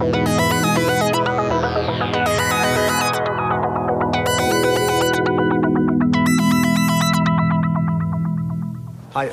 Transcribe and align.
Hi, 0.00 0.06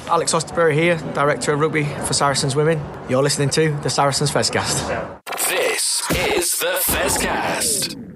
Alex 0.07 0.33
Austerberry 0.33 0.73
here, 0.73 0.97
Director 1.13 1.53
of 1.53 1.61
Rugby 1.61 1.85
for 1.85 2.11
Saracens 2.11 2.53
Women. 2.53 2.81
You're 3.07 3.23
listening 3.23 3.49
to 3.51 3.77
the 3.77 3.89
Saracens 3.89 4.29
Fezcast. 4.29 5.21
This 5.47 6.03
is 6.11 6.59
the 6.59 6.81
Fezcast. 6.83 8.06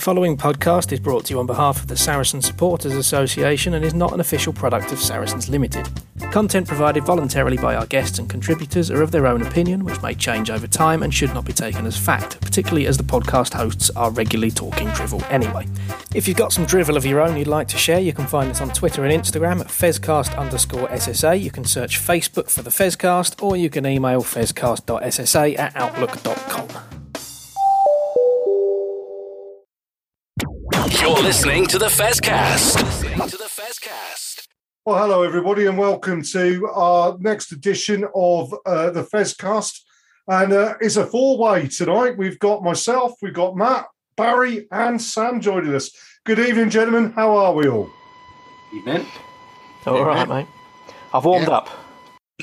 The 0.00 0.04
following 0.04 0.38
podcast 0.38 0.92
is 0.92 0.98
brought 0.98 1.26
to 1.26 1.34
you 1.34 1.40
on 1.40 1.46
behalf 1.46 1.78
of 1.78 1.86
the 1.86 1.94
Saracen 1.94 2.40
Supporters 2.40 2.94
Association 2.94 3.74
and 3.74 3.84
is 3.84 3.92
not 3.92 4.14
an 4.14 4.20
official 4.20 4.50
product 4.50 4.92
of 4.92 4.98
Saracens 4.98 5.50
Limited. 5.50 5.86
Content 6.32 6.66
provided 6.66 7.04
voluntarily 7.04 7.58
by 7.58 7.76
our 7.76 7.84
guests 7.84 8.18
and 8.18 8.26
contributors 8.26 8.90
are 8.90 9.02
of 9.02 9.10
their 9.10 9.26
own 9.26 9.42
opinion, 9.42 9.84
which 9.84 10.00
may 10.00 10.14
change 10.14 10.48
over 10.48 10.66
time 10.66 11.02
and 11.02 11.12
should 11.12 11.34
not 11.34 11.44
be 11.44 11.52
taken 11.52 11.84
as 11.84 11.98
fact, 11.98 12.40
particularly 12.40 12.86
as 12.86 12.96
the 12.96 13.02
podcast 13.02 13.52
hosts 13.52 13.90
are 13.90 14.10
regularly 14.10 14.50
talking 14.50 14.88
drivel 14.92 15.22
anyway. 15.28 15.66
If 16.14 16.26
you've 16.26 16.38
got 16.38 16.54
some 16.54 16.64
drivel 16.64 16.96
of 16.96 17.04
your 17.04 17.20
own 17.20 17.36
you'd 17.36 17.46
like 17.46 17.68
to 17.68 17.76
share, 17.76 18.00
you 18.00 18.14
can 18.14 18.26
find 18.26 18.50
us 18.50 18.62
on 18.62 18.70
Twitter 18.70 19.04
and 19.04 19.12
Instagram 19.12 19.60
at 19.60 19.66
Fezcast 19.66 20.34
underscore 20.38 20.88
SSA. 20.88 21.38
You 21.38 21.50
can 21.50 21.66
search 21.66 22.00
Facebook 22.00 22.48
for 22.48 22.62
the 22.62 22.70
Fezcast, 22.70 23.42
or 23.42 23.54
you 23.54 23.68
can 23.68 23.84
email 23.84 24.22
fezcast.ssa 24.22 25.58
at 25.58 25.76
outlook.com. 25.76 26.99
You're 30.98 31.22
listening 31.22 31.66
to 31.68 31.78
the 31.78 31.86
Fezcast. 31.86 32.82
Listening 32.82 33.28
to 33.28 33.36
the 33.36 33.44
Fezcast. 33.44 34.48
Well, 34.84 34.98
hello, 34.98 35.22
everybody, 35.22 35.66
and 35.66 35.78
welcome 35.78 36.22
to 36.22 36.68
our 36.68 37.16
next 37.20 37.52
edition 37.52 38.04
of 38.14 38.52
uh, 38.66 38.90
the 38.90 39.04
Fezcast. 39.04 39.80
And 40.26 40.52
uh, 40.52 40.74
it's 40.80 40.96
a 40.96 41.06
four 41.06 41.38
way 41.38 41.68
tonight. 41.68 42.18
We've 42.18 42.38
got 42.40 42.64
myself, 42.64 43.14
we've 43.22 43.32
got 43.32 43.56
Matt, 43.56 43.86
Barry, 44.16 44.66
and 44.72 45.00
Sam 45.00 45.40
joining 45.40 45.74
us. 45.74 45.90
Good 46.24 46.40
evening, 46.40 46.70
gentlemen. 46.70 47.12
How 47.12 47.36
are 47.36 47.54
we 47.54 47.68
all? 47.68 47.88
Evening. 48.74 49.06
All 49.86 50.04
right, 50.04 50.28
mate. 50.28 50.48
I've 51.14 51.24
warmed 51.24 51.48
up. 51.48 51.70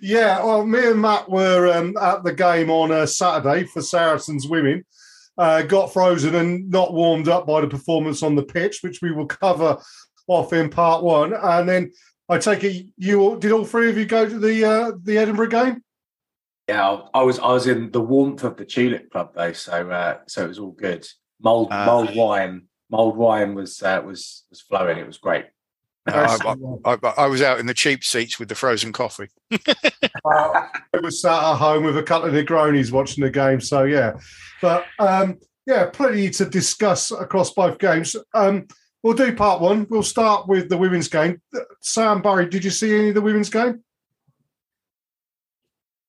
yeah, 0.00 0.44
well, 0.44 0.64
me 0.64 0.90
and 0.90 1.00
Matt 1.00 1.28
were 1.28 1.72
um, 1.76 1.96
at 1.96 2.22
the 2.22 2.32
game 2.32 2.70
on 2.70 2.92
uh, 2.92 3.06
Saturday 3.06 3.64
for 3.64 3.82
Saracens 3.82 4.46
women. 4.46 4.84
Uh, 5.38 5.62
got 5.62 5.92
frozen 5.92 6.34
and 6.34 6.68
not 6.68 6.92
warmed 6.92 7.28
up 7.28 7.46
by 7.46 7.60
the 7.60 7.68
performance 7.68 8.24
on 8.24 8.34
the 8.34 8.42
pitch, 8.42 8.80
which 8.82 9.00
we 9.00 9.12
will 9.12 9.26
cover 9.26 9.78
off 10.26 10.52
in 10.52 10.68
part 10.68 11.04
one. 11.04 11.32
And 11.32 11.68
then 11.68 11.92
I 12.28 12.38
take 12.38 12.64
it 12.64 12.86
you 12.96 13.20
all, 13.20 13.36
did 13.36 13.52
all 13.52 13.64
three 13.64 13.88
of 13.88 13.96
you 13.96 14.04
go 14.04 14.28
to 14.28 14.38
the 14.38 14.64
uh, 14.64 14.92
the 15.02 15.16
Edinburgh 15.16 15.48
game? 15.48 15.84
Yeah, 16.68 17.02
I 17.14 17.22
was 17.22 17.38
I 17.38 17.52
was 17.52 17.66
in 17.66 17.90
the 17.92 18.00
warmth 18.00 18.44
of 18.44 18.56
the 18.56 18.64
Tulip 18.64 19.10
Club 19.10 19.30
though, 19.34 19.52
so 19.52 19.90
uh, 19.90 20.18
so 20.26 20.44
it 20.44 20.48
was 20.48 20.58
all 20.58 20.72
good. 20.72 21.06
Mold 21.40 21.68
Ah. 21.70 21.86
mold 21.86 22.14
wine, 22.16 22.62
mold 22.90 23.16
wine 23.16 23.54
was 23.54 23.82
uh, 23.82 24.02
was 24.04 24.44
was 24.50 24.60
flowing. 24.60 24.98
It 24.98 25.06
was 25.06 25.18
great. 25.18 25.46
No, 26.08 26.14
I, 26.14 26.92
I, 26.92 26.94
I, 26.94 27.14
I 27.24 27.26
was 27.26 27.42
out 27.42 27.60
in 27.60 27.66
the 27.66 27.74
cheap 27.74 28.04
seats 28.04 28.38
with 28.38 28.48
the 28.48 28.54
frozen 28.54 28.92
coffee. 28.92 29.28
Well, 30.24 30.70
I 30.94 30.98
was 31.00 31.22
sat 31.22 31.42
at 31.42 31.56
home 31.56 31.84
with 31.84 31.96
a 31.96 32.02
couple 32.02 32.28
of 32.28 32.34
Negronis 32.34 32.90
watching 32.90 33.22
the 33.24 33.30
game. 33.30 33.60
So 33.60 33.84
yeah, 33.84 34.18
but 34.60 34.84
um, 34.98 35.38
yeah, 35.64 35.86
plenty 35.86 36.28
to 36.30 36.44
discuss 36.44 37.10
across 37.10 37.54
both 37.54 37.78
games. 37.78 38.14
Um, 38.34 38.66
we'll 39.02 39.14
do 39.14 39.34
part 39.34 39.60
one. 39.60 39.86
We'll 39.88 40.02
start 40.02 40.48
with 40.48 40.68
the 40.68 40.76
women's 40.76 41.08
game. 41.08 41.40
Sam 41.80 42.20
Barry, 42.20 42.48
did 42.48 42.64
you 42.64 42.70
see 42.70 42.94
any 42.94 43.08
of 43.10 43.14
the 43.14 43.22
women's 43.22 43.48
game? 43.48 43.84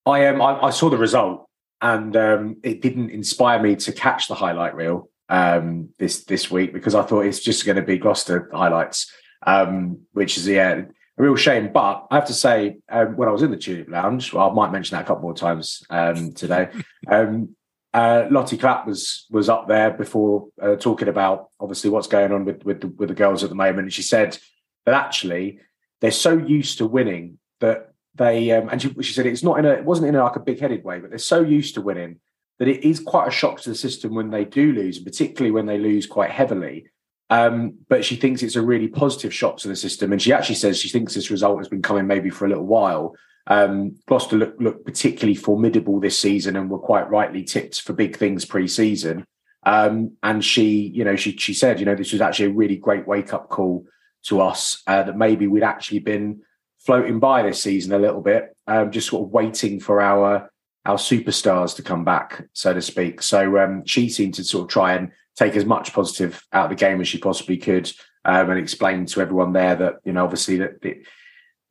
I 0.05 0.25
um 0.25 0.42
I, 0.42 0.59
I 0.64 0.70
saw 0.72 0.89
the 0.89 0.97
result 0.97 1.50
and 1.81 2.16
um, 2.16 2.58
it 2.64 2.81
didn't 2.81 3.11
inspire 3.11 3.61
me 3.61 3.75
to 3.75 3.92
catch 3.92 4.27
the 4.27 4.36
highlight 4.36 4.75
reel 4.75 5.09
um, 5.30 5.89
this 5.97 6.25
this 6.25 6.52
week 6.52 6.73
because 6.73 6.95
I 6.95 7.03
thought 7.03 7.25
it's 7.25 7.39
just 7.39 7.65
going 7.65 7.77
to 7.77 7.82
be 7.82 7.98
Gloucester 7.98 8.49
highlights, 8.54 9.11
um, 9.49 9.99
which 10.14 10.37
is 10.37 10.48
yeah 10.48 10.82
a 11.17 11.21
real 11.21 11.36
shame. 11.36 11.71
But 11.73 12.08
I 12.11 12.15
have 12.15 12.27
to 12.27 12.33
say, 12.33 12.77
um, 12.89 13.15
when 13.15 13.27
I 13.27 13.32
was 13.32 13.42
in 13.42 13.52
the 13.52 13.58
Tulip 13.58 13.89
Lounge, 13.89 14.33
well, 14.33 14.49
I 14.49 14.54
might 14.54 14.71
mention 14.71 14.95
that 14.95 15.04
a 15.04 15.08
couple 15.08 15.23
more 15.23 15.36
times 15.36 15.83
um, 15.89 16.33
today. 16.33 16.70
um, 17.08 17.55
uh, 17.93 18.26
Lottie 18.30 18.58
Clapp 18.58 18.86
was 18.86 19.26
was 19.30 19.49
up 19.49 19.67
there 19.67 19.92
before 19.92 20.48
uh, 20.61 20.76
talking 20.76 21.08
about 21.08 21.49
obviously 21.59 21.89
what's 21.89 22.08
going 22.08 22.32
on 22.32 22.45
with 22.45 22.64
with 22.64 22.82
the, 22.82 22.88
with 22.88 23.09
the 23.09 23.15
girls 23.15 23.43
at 23.43 23.49
the 23.49 23.55
moment, 23.55 23.80
and 23.86 23.93
she 23.93 24.04
said 24.04 24.38
that 24.86 24.93
actually 24.93 25.59
they're 26.02 26.11
so 26.11 26.38
used 26.38 26.77
to 26.77 26.86
winning 26.86 27.39
that 27.59 27.93
they 28.15 28.52
um, 28.52 28.70
and 28.70 28.82
she, 28.82 28.93
she 29.02 29.14
said 29.14 29.26
it's 29.26 29.43
not 29.43 29.58
in 29.58 29.65
a 29.65 29.71
it 29.71 29.86
wasn't 29.86 30.08
in 30.08 30.15
a, 30.15 30.23
like 30.23 30.36
a 30.36 30.39
big 30.42 30.59
headed 30.59 30.83
way, 30.83 30.99
but 30.99 31.09
they're 31.09 31.20
so 31.20 31.42
used 31.42 31.73
to 31.76 31.82
winning 31.82 32.20
that 32.59 32.67
it 32.67 32.83
is 32.83 32.99
quite 32.99 33.27
a 33.27 33.32
shock 33.32 33.59
to 33.61 33.70
the 33.70 33.76
system 33.76 34.14
when 34.14 34.30
they 34.30 34.45
do 34.45 34.73
lose, 34.73 34.99
particularly 34.99 35.52
when 35.52 35.65
they 35.65 35.77
lose 35.77 36.05
quite 36.05 36.30
heavily. 36.30 36.86
Um, 37.30 37.78
but 37.88 38.04
she 38.04 38.16
thinks 38.16 38.42
it's 38.42 38.56
a 38.56 38.62
really 38.62 38.88
positive 38.88 39.34
shock 39.34 39.58
to 39.58 39.67
the 39.67 39.76
system, 39.76 40.12
and 40.12 40.22
she 40.22 40.34
actually 40.34 40.56
says 40.56 40.80
she 40.80 40.90
thinks 40.90 41.14
this 41.14 41.32
result 41.32 41.60
has 41.60 41.67
been 41.67 41.82
coming 41.82 42.08
maybe 42.08 42.30
for 42.30 42.45
a 42.45 42.50
little 42.50 42.66
while. 42.66 43.16
Um, 43.48 43.98
Gloucester 44.08 44.36
looked 44.36 44.62
look 44.62 44.86
particularly 44.86 45.36
formidable 45.36 46.00
this 46.00 46.20
season, 46.20 46.56
and 46.56 46.70
were 46.70 46.80
quite 46.80 47.10
rightly 47.10 47.44
tipped 47.44 47.82
for 47.82 47.94
big 47.94 48.16
things 48.16 48.45
pre-season. 48.45 49.26
Um, 49.64 50.18
and 50.23 50.44
she, 50.44 50.92
you 50.94 51.04
know, 51.04 51.16
she 51.16 51.38
she 51.38 51.54
said, 51.54 51.80
you 51.80 51.86
know, 51.86 51.95
this 51.95 52.14
was 52.14 52.22
actually 52.22 52.48
a 52.48 52.54
really 52.54 52.78
great 52.78 53.08
wake 53.08 53.34
up 53.34 53.50
call 53.50 53.86
to 54.23 54.42
us 54.42 54.82
uh, 54.88 55.04
that 55.04 55.18
maybe 55.18 55.48
we'd 55.48 55.64
actually 55.64 56.00
been 56.00 56.42
floating 56.80 57.20
by 57.20 57.44
this 57.44 57.62
season 57.62 57.94
a 57.94 58.00
little 58.00 58.22
bit, 58.22 58.56
um, 58.68 58.92
just 58.92 59.10
sort 59.10 59.26
of 59.26 59.32
waiting 59.32 59.80
for 59.80 60.02
our 60.02 60.50
our 60.86 60.98
superstars 60.98 61.76
to 61.76 61.84
come 61.84 62.04
back, 62.04 62.45
so 62.54 62.73
to 62.73 62.82
speak. 62.82 63.22
So 63.22 63.60
um, 63.60 63.86
she 63.86 64.10
seemed 64.10 64.34
to 64.36 64.44
sort 64.44 64.64
of 64.64 64.70
try 64.70 64.94
and 64.94 65.12
take 65.39 65.55
as 65.55 65.66
much 65.66 65.94
positive 65.94 66.45
out 66.52 66.66
of 66.66 66.70
the 66.70 66.76
game 66.76 67.00
as 67.00 67.08
she 67.08 67.17
possibly 67.17 67.58
could, 67.58 67.92
um, 68.26 68.50
and 68.50 68.60
explain 68.60 69.05
to 69.05 69.22
everyone 69.22 69.54
there 69.54 69.76
that 69.76 69.95
you 70.04 70.11
know 70.11 70.23
obviously 70.23 70.58
that 70.58 70.82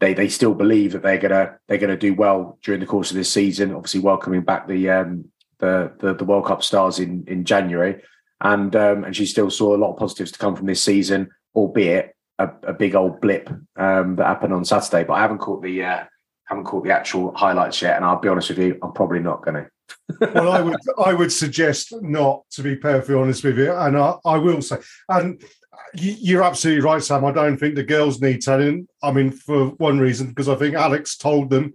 they 0.00 0.14
they 0.14 0.28
still 0.28 0.54
believe 0.54 0.92
that 0.92 1.02
they're 1.02 1.18
gonna 1.18 1.58
they're 1.66 1.78
gonna 1.78 1.96
do 1.96 2.14
well 2.14 2.58
during 2.62 2.80
the 2.80 2.86
course 2.86 3.10
of 3.10 3.16
this 3.16 3.32
season. 3.32 3.74
Obviously, 3.74 4.00
welcoming 4.00 4.40
back 4.40 4.66
the 4.66 4.90
um, 4.90 5.26
the, 5.58 5.92
the 5.98 6.14
the 6.14 6.24
World 6.24 6.46
Cup 6.46 6.62
stars 6.62 6.98
in 6.98 7.24
in 7.26 7.44
January, 7.44 8.02
and 8.40 8.74
um, 8.74 9.04
and 9.04 9.14
she 9.14 9.26
still 9.26 9.50
saw 9.50 9.76
a 9.76 9.78
lot 9.78 9.92
of 9.92 9.98
positives 9.98 10.32
to 10.32 10.38
come 10.38 10.56
from 10.56 10.66
this 10.66 10.82
season, 10.82 11.30
albeit 11.54 12.16
a, 12.38 12.48
a 12.62 12.72
big 12.72 12.94
old 12.94 13.20
blip 13.20 13.50
um, 13.76 14.16
that 14.16 14.26
happened 14.26 14.54
on 14.54 14.64
Saturday. 14.64 15.04
But 15.04 15.14
I 15.14 15.20
haven't 15.20 15.38
caught 15.38 15.62
the 15.62 15.84
uh, 15.84 16.04
haven't 16.44 16.64
caught 16.64 16.84
the 16.84 16.92
actual 16.92 17.34
highlights 17.34 17.82
yet, 17.82 17.96
and 17.96 18.04
I'll 18.04 18.20
be 18.20 18.28
honest 18.28 18.48
with 18.48 18.58
you, 18.58 18.78
I'm 18.82 18.92
probably 18.92 19.20
not 19.20 19.44
going 19.44 19.56
to. 19.56 19.68
Well, 20.20 20.50
I 20.52 20.60
would 20.60 20.76
I 21.04 21.14
would 21.14 21.32
suggest 21.32 21.92
not 22.02 22.42
to 22.52 22.62
be 22.62 22.76
perfectly 22.76 23.14
honest 23.14 23.44
with 23.44 23.58
you, 23.58 23.72
and 23.72 23.96
I, 23.96 24.14
I 24.24 24.36
will 24.38 24.62
say, 24.62 24.78
and 25.08 25.42
you- 25.94 26.16
you're 26.18 26.42
absolutely 26.42 26.82
right, 26.84 27.02
Sam. 27.02 27.24
I 27.24 27.32
don't 27.32 27.56
think 27.56 27.74
the 27.74 27.82
girls 27.82 28.20
need 28.20 28.42
telling. 28.42 28.88
I 29.02 29.12
mean, 29.12 29.30
for 29.30 29.66
one 29.78 29.98
reason, 29.98 30.28
because 30.28 30.48
I 30.48 30.54
think 30.56 30.74
Alex 30.74 31.16
told 31.16 31.50
them 31.50 31.74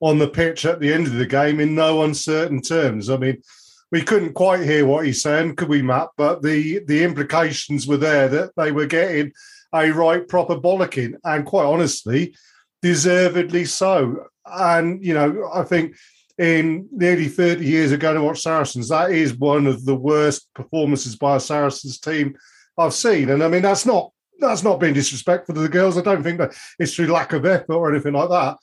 on 0.00 0.18
the 0.18 0.28
pitch 0.28 0.66
at 0.66 0.80
the 0.80 0.92
end 0.92 1.06
of 1.06 1.14
the 1.14 1.26
game 1.26 1.60
in 1.60 1.74
no 1.74 2.02
uncertain 2.02 2.60
terms. 2.60 3.08
I 3.08 3.16
mean, 3.16 3.42
we 3.90 4.02
couldn't 4.02 4.34
quite 4.34 4.62
hear 4.62 4.84
what 4.84 5.06
he's 5.06 5.22
saying, 5.22 5.56
could 5.56 5.68
we, 5.68 5.80
Matt? 5.82 6.08
But 6.16 6.42
the 6.42 6.80
the 6.86 7.04
implications 7.04 7.86
were 7.86 7.96
there 7.96 8.28
that 8.28 8.50
they 8.56 8.72
were 8.72 8.86
getting 8.86 9.32
a 9.74 9.90
right 9.90 10.26
proper 10.26 10.56
bollocking, 10.56 11.14
and 11.24 11.44
quite 11.46 11.64
honestly, 11.64 12.34
deservedly 12.82 13.64
so. 13.64 14.26
And 14.46 15.02
you 15.04 15.14
know, 15.14 15.48
I 15.54 15.62
think 15.62 15.96
in 16.38 16.88
nearly 16.90 17.28
30 17.28 17.64
years 17.64 17.92
ago 17.92 18.12
to 18.12 18.22
watch 18.22 18.42
Saracens, 18.42 18.88
that 18.88 19.12
is 19.12 19.34
one 19.34 19.66
of 19.66 19.84
the 19.84 19.94
worst 19.94 20.48
performances 20.54 21.16
by 21.16 21.36
a 21.36 21.40
Saracens 21.40 21.98
team 21.98 22.36
I've 22.76 22.94
seen. 22.94 23.30
And 23.30 23.42
I 23.42 23.48
mean, 23.48 23.62
that's 23.62 23.86
not 23.86 24.10
that's 24.40 24.64
not 24.64 24.80
being 24.80 24.94
disrespectful 24.94 25.54
to 25.54 25.60
the 25.60 25.68
girls. 25.68 25.96
I 25.96 26.02
don't 26.02 26.22
think 26.22 26.38
that 26.38 26.54
it's 26.78 26.94
through 26.94 27.06
lack 27.06 27.32
of 27.32 27.46
effort 27.46 27.72
or 27.72 27.92
anything 27.92 28.14
like 28.14 28.30
that. 28.30 28.56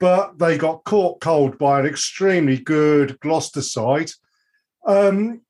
But 0.00 0.38
they 0.38 0.58
got 0.58 0.84
caught 0.84 1.20
cold 1.20 1.58
by 1.58 1.78
an 1.78 1.86
extremely 1.86 2.58
good 2.58 3.20
Gloucester 3.20 3.62
side. 3.62 4.10
Um, 4.84 5.42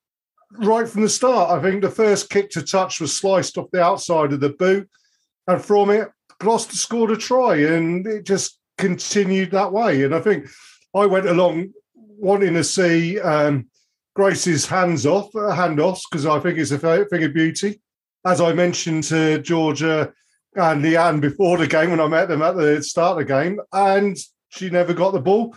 right 0.52 0.87
from 0.87 1.02
the 1.02 1.08
start, 1.08 1.50
I 1.50 1.62
think 1.62 1.81
the 1.81 1.91
first 1.91 2.29
kick 2.29 2.50
to 2.50 2.62
touch 2.62 3.00
was 3.00 3.17
sliced 3.17 3.56
off 3.56 3.70
the 3.73 3.82
outside 3.82 4.35
of 4.35 4.41
the 4.41 4.50
boot. 4.50 4.91
And 5.46 5.64
from 5.64 5.88
it, 5.88 6.11
Gloucester 6.38 6.76
scored 6.76 7.11
a 7.11 7.17
try 7.17 7.56
and 7.56 8.06
it 8.06 8.25
just 8.25 8.58
continued 8.76 9.52
that 9.52 9.73
way. 9.73 10.02
And 10.05 10.14
I 10.14 10.20
think 10.20 10.49
I 10.94 11.06
went 11.06 11.27
along 11.27 11.73
wanting 11.94 12.55
to 12.55 12.65
see 12.65 13.19
um, 13.21 13.69
Grace's 14.15 14.67
hands 14.67 15.06
off, 15.06 15.35
uh, 15.35 15.55
handoffs, 15.56 16.03
because 16.11 16.27
I 16.27 16.39
think 16.39 16.59
it's 16.59 16.71
a 16.71 16.79
thing 16.79 17.25
of 17.25 17.35
beauty. 17.35 17.81
As 18.25 18.41
I 18.41 18.53
mentioned 18.53 19.05
to 19.05 19.41
Georgia 19.41 20.12
and 20.55 20.85
Leanne 20.85 21.21
before 21.21 21.59
the 21.59 21.67
game 21.67 21.91
when 21.91 22.00
I 22.00 22.06
met 22.09 22.29
them 22.29 22.43
at 22.43 22.56
the 22.56 22.83
start 22.83 23.12
of 23.12 23.27
the 23.27 23.33
game, 23.33 23.59
and 23.73 24.17
she 24.50 24.71
never 24.71 24.93
got 24.93 25.12
the 25.12 25.21
ball. 25.21 25.56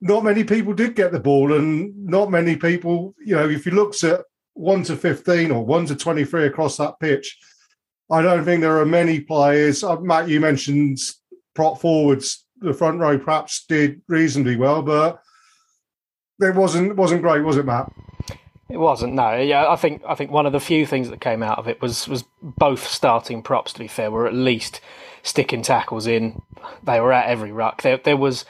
Not 0.00 0.22
many 0.22 0.44
people 0.44 0.74
did 0.74 0.94
get 0.94 1.12
the 1.12 1.18
ball, 1.18 1.54
and 1.54 2.06
not 2.06 2.30
many 2.30 2.56
people, 2.56 3.14
you 3.24 3.34
know, 3.34 3.48
if 3.48 3.66
you 3.66 3.72
looked 3.72 4.04
at 4.04 4.20
one 4.52 4.82
to 4.84 4.96
15 4.96 5.50
or 5.50 5.64
one 5.64 5.86
to 5.86 5.96
23 5.96 6.46
across 6.46 6.76
that 6.76 7.00
pitch, 7.00 7.36
I 8.10 8.22
don't 8.22 8.44
think 8.44 8.60
there 8.60 8.78
are 8.78 8.86
many 8.86 9.20
players. 9.20 9.82
Uh, 9.82 9.98
Matt, 10.00 10.28
you 10.28 10.40
mentioned 10.40 10.98
prop 11.54 11.80
forwards 11.80 12.46
the 12.60 12.74
front 12.74 13.00
row 13.00 13.18
perhaps 13.18 13.64
did 13.66 14.00
reasonably 14.08 14.56
well, 14.56 14.82
but 14.82 15.22
it 16.40 16.54
wasn't 16.54 16.96
wasn't 16.96 17.22
great, 17.22 17.42
was 17.42 17.56
it, 17.56 17.64
Matt? 17.66 17.92
It 18.68 18.76
wasn't. 18.76 19.14
No, 19.14 19.34
yeah, 19.36 19.68
I 19.68 19.76
think 19.76 20.02
I 20.06 20.14
think 20.14 20.30
one 20.30 20.46
of 20.46 20.52
the 20.52 20.60
few 20.60 20.86
things 20.86 21.08
that 21.08 21.20
came 21.20 21.42
out 21.42 21.58
of 21.58 21.68
it 21.68 21.80
was 21.80 22.06
was 22.06 22.24
both 22.42 22.86
starting 22.86 23.42
props. 23.42 23.72
To 23.72 23.78
be 23.78 23.88
fair, 23.88 24.10
were 24.10 24.26
at 24.26 24.34
least 24.34 24.80
sticking 25.22 25.62
tackles 25.62 26.06
in. 26.06 26.42
They 26.82 27.00
were 27.00 27.12
at 27.12 27.28
every 27.28 27.52
ruck. 27.52 27.82
There, 27.82 27.98
there 27.98 28.16
was. 28.16 28.44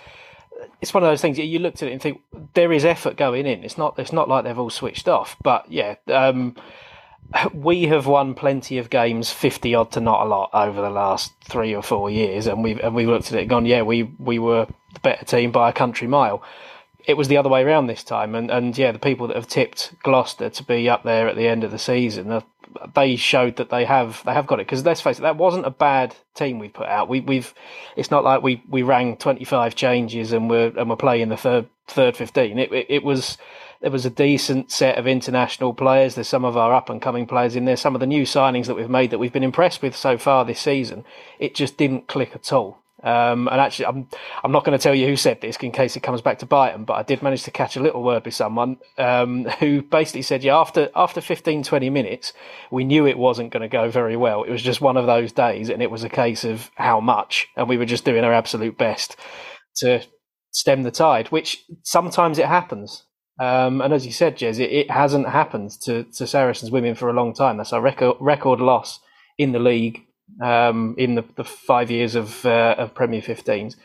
It's 0.81 0.93
one 0.93 1.05
of 1.05 1.09
those 1.09 1.21
things. 1.21 1.39
You 1.39 1.59
looked 1.61 1.83
at 1.83 1.89
it 1.89 1.93
and 1.93 2.03
think 2.03 2.21
there 2.55 2.73
is 2.73 2.85
effort 2.85 3.17
going 3.17 3.47
in. 3.47 3.63
It's 3.63 3.79
not. 3.79 3.99
It's 3.99 4.13
not 4.13 4.29
like 4.29 4.45
they've 4.45 4.59
all 4.59 4.71
switched 4.71 5.09
off. 5.09 5.37
But 5.43 5.71
yeah, 5.71 5.95
um, 6.09 6.57
we 7.55 7.85
have 7.85 8.07
won 8.07 8.35
plenty 8.35 8.79
of 8.79 8.91
games, 8.91 9.31
fifty 9.31 9.75
odd 9.75 9.93
to 9.93 10.01
not 10.01 10.23
a 10.23 10.29
lot, 10.29 10.51
over 10.53 10.81
the 10.81 10.91
last 10.91 11.33
three 11.45 11.75
or 11.75 11.83
four 11.83 12.11
years, 12.11 12.47
and 12.47 12.63
we've 12.63 12.79
and 12.81 12.95
we've 12.95 13.09
looked 13.09 13.29
at 13.29 13.39
it 13.39 13.43
and 13.43 13.51
gone, 13.51 13.67
yeah, 13.67 13.83
we 13.83 14.05
we 14.19 14.39
were 14.39 14.67
the 14.95 15.01
better 15.01 15.25
team 15.25 15.51
by 15.51 15.69
a 15.69 15.73
country 15.73 16.07
mile. 16.09 16.43
It 17.07 17.17
was 17.17 17.29
the 17.29 17.39
other 17.39 17.49
way 17.49 17.63
around 17.63 17.87
this 17.87 18.05
time, 18.05 18.35
and 18.35 18.51
and 18.51 18.77
yeah, 18.77 18.93
the 18.93 18.99
people 18.99 19.27
that 19.29 19.37
have 19.37 19.49
tipped 19.49 19.95
Gloucester 20.03 20.51
to 20.51 20.63
be 20.65 20.89
up 20.89 21.05
there 21.05 21.29
at 21.29 21.37
the 21.37 21.49
end 21.49 21.65
of 21.65 21.71
the 21.71 21.79
season, 21.79 22.31
uh, 22.31 22.41
they 22.95 23.17
showed 23.17 23.57
that 23.57 23.71
they 23.71 23.85
have 23.85 24.23
they 24.25 24.33
have 24.33 24.47
got 24.47 24.61
it. 24.61 24.67
Because 24.67 24.85
let's 24.85 25.01
face 25.01 25.19
it, 25.19 25.23
that 25.23 25.37
wasn't 25.37 25.67
a 25.67 25.71
bad 25.71 26.15
team 26.35 26.59
we 26.59 26.69
put 26.69 26.87
out. 26.87 27.09
We 27.09 27.21
we've 27.21 27.53
it's 27.97 28.11
not 28.11 28.25
like 28.25 28.43
we 28.43 28.63
we 28.69 28.83
rang 28.83 29.17
twenty 29.17 29.45
five 29.45 29.75
changes 29.75 30.33
and 30.33 30.49
we're 30.49 30.73
and 30.79 30.89
we're 30.89 30.97
playing 30.97 31.29
the 31.29 31.37
third 31.37 31.69
third 31.87 32.17
fifteen. 32.17 32.59
It, 32.59 32.73
it 32.73 32.87
it 32.89 33.05
was 33.05 33.39
there 33.81 33.91
was 33.91 34.05
a 34.05 34.11
decent 34.11 34.71
set 34.71 34.99
of 34.99 35.07
international 35.07 35.73
players. 35.73 36.15
There's 36.15 36.29
some 36.29 36.45
of 36.45 36.57
our 36.57 36.75
up 36.75 36.91
and 36.91 37.01
coming 37.01 37.27
players 37.27 37.55
in 37.55 37.65
there. 37.65 37.77
Some 37.77 37.95
of 37.95 38.01
the 38.01 38.07
new 38.07 38.23
signings 38.23 38.67
that 38.67 38.75
we've 38.75 38.91
made 38.91 39.11
that 39.11 39.19
we've 39.19 39.33
been 39.33 39.45
impressed 39.45 39.83
with 39.83 39.95
so 39.95 40.19
far 40.19 40.45
this 40.45 40.61
season. 40.61 41.05
It 41.39 41.55
just 41.55 41.77
didn't 41.77 42.09
click 42.09 42.35
at 42.35 42.53
all. 42.53 42.83
Um, 43.03 43.47
and 43.47 43.61
actually, 43.61 43.87
I'm 43.87 44.09
I'm 44.43 44.51
not 44.51 44.65
going 44.65 44.77
to 44.77 44.83
tell 44.83 44.95
you 44.95 45.07
who 45.07 45.15
said 45.15 45.41
this 45.41 45.57
in 45.59 45.71
case 45.71 45.95
it 45.95 46.03
comes 46.03 46.21
back 46.21 46.41
to 46.41 46.47
bite 46.47 46.73
them, 46.73 46.85
but 46.85 46.95
I 46.95 47.05
did 47.05 47.23
manage 47.23 47.45
to 47.45 47.53
catch 47.53 47.77
a 47.77 47.81
little 47.81 48.03
word 48.03 48.25
with 48.25 48.35
someone 48.35 48.79
um, 48.97 49.45
who 49.61 49.83
basically 49.83 50.23
said, 50.23 50.43
yeah, 50.43 50.57
after 50.57 50.91
after 50.97 51.21
15, 51.21 51.63
20 51.63 51.91
minutes, 51.91 52.33
we 52.73 52.83
knew 52.85 53.07
it 53.07 53.17
wasn't 53.17 53.53
going 53.53 53.63
to 53.63 53.69
go 53.69 53.89
very 53.89 54.17
well. 54.17 54.43
It 54.43 54.51
was 54.51 54.63
just 54.63 54.81
one 54.81 54.97
of 54.97 55.07
those 55.07 55.31
days, 55.31 55.69
and 55.69 55.81
it 55.81 55.93
was 55.93 56.03
a 56.03 56.09
case 56.09 56.43
of 56.43 56.73
how 56.75 56.99
much, 56.99 57.47
and 57.57 57.69
we 57.69 57.77
were 57.77 57.87
just 57.87 58.05
doing 58.05 58.25
our 58.25 58.33
absolute 58.33 58.77
best 58.77 59.15
to 59.77 60.03
stem 60.51 60.83
the 60.83 60.91
tide, 60.91 61.29
which 61.29 61.65
sometimes 61.85 62.39
it 62.39 62.47
happens. 62.47 63.05
Um, 63.41 63.81
and 63.81 63.93
as 63.93 64.05
you 64.05 64.13
said, 64.13 64.37
Jez, 64.37 64.59
it, 64.59 64.73
it, 64.73 64.91
hasn't 64.91 65.29
happened 65.29 65.71
to, 65.83 66.05
to 66.05 66.27
Saracens 66.27 66.73
women 66.73 66.97
for 66.97 67.09
a 67.09 67.13
long 67.13 67.33
time. 67.33 67.57
That's 67.57 67.73
a 67.73 67.81
record 67.81 68.17
record 68.19 68.61
loss 68.61 68.99
in 69.37 69.53
the 69.53 69.61
league 69.61 70.05
um, 70.43 70.97
in 70.99 71.15
the, 71.15 71.25
the, 71.37 71.45
five 71.45 71.91
years 71.91 72.17
of 72.17 72.45
uh, 72.45 72.75
of 72.77 72.95
Premier 72.95 73.23
15s, 73.23 73.77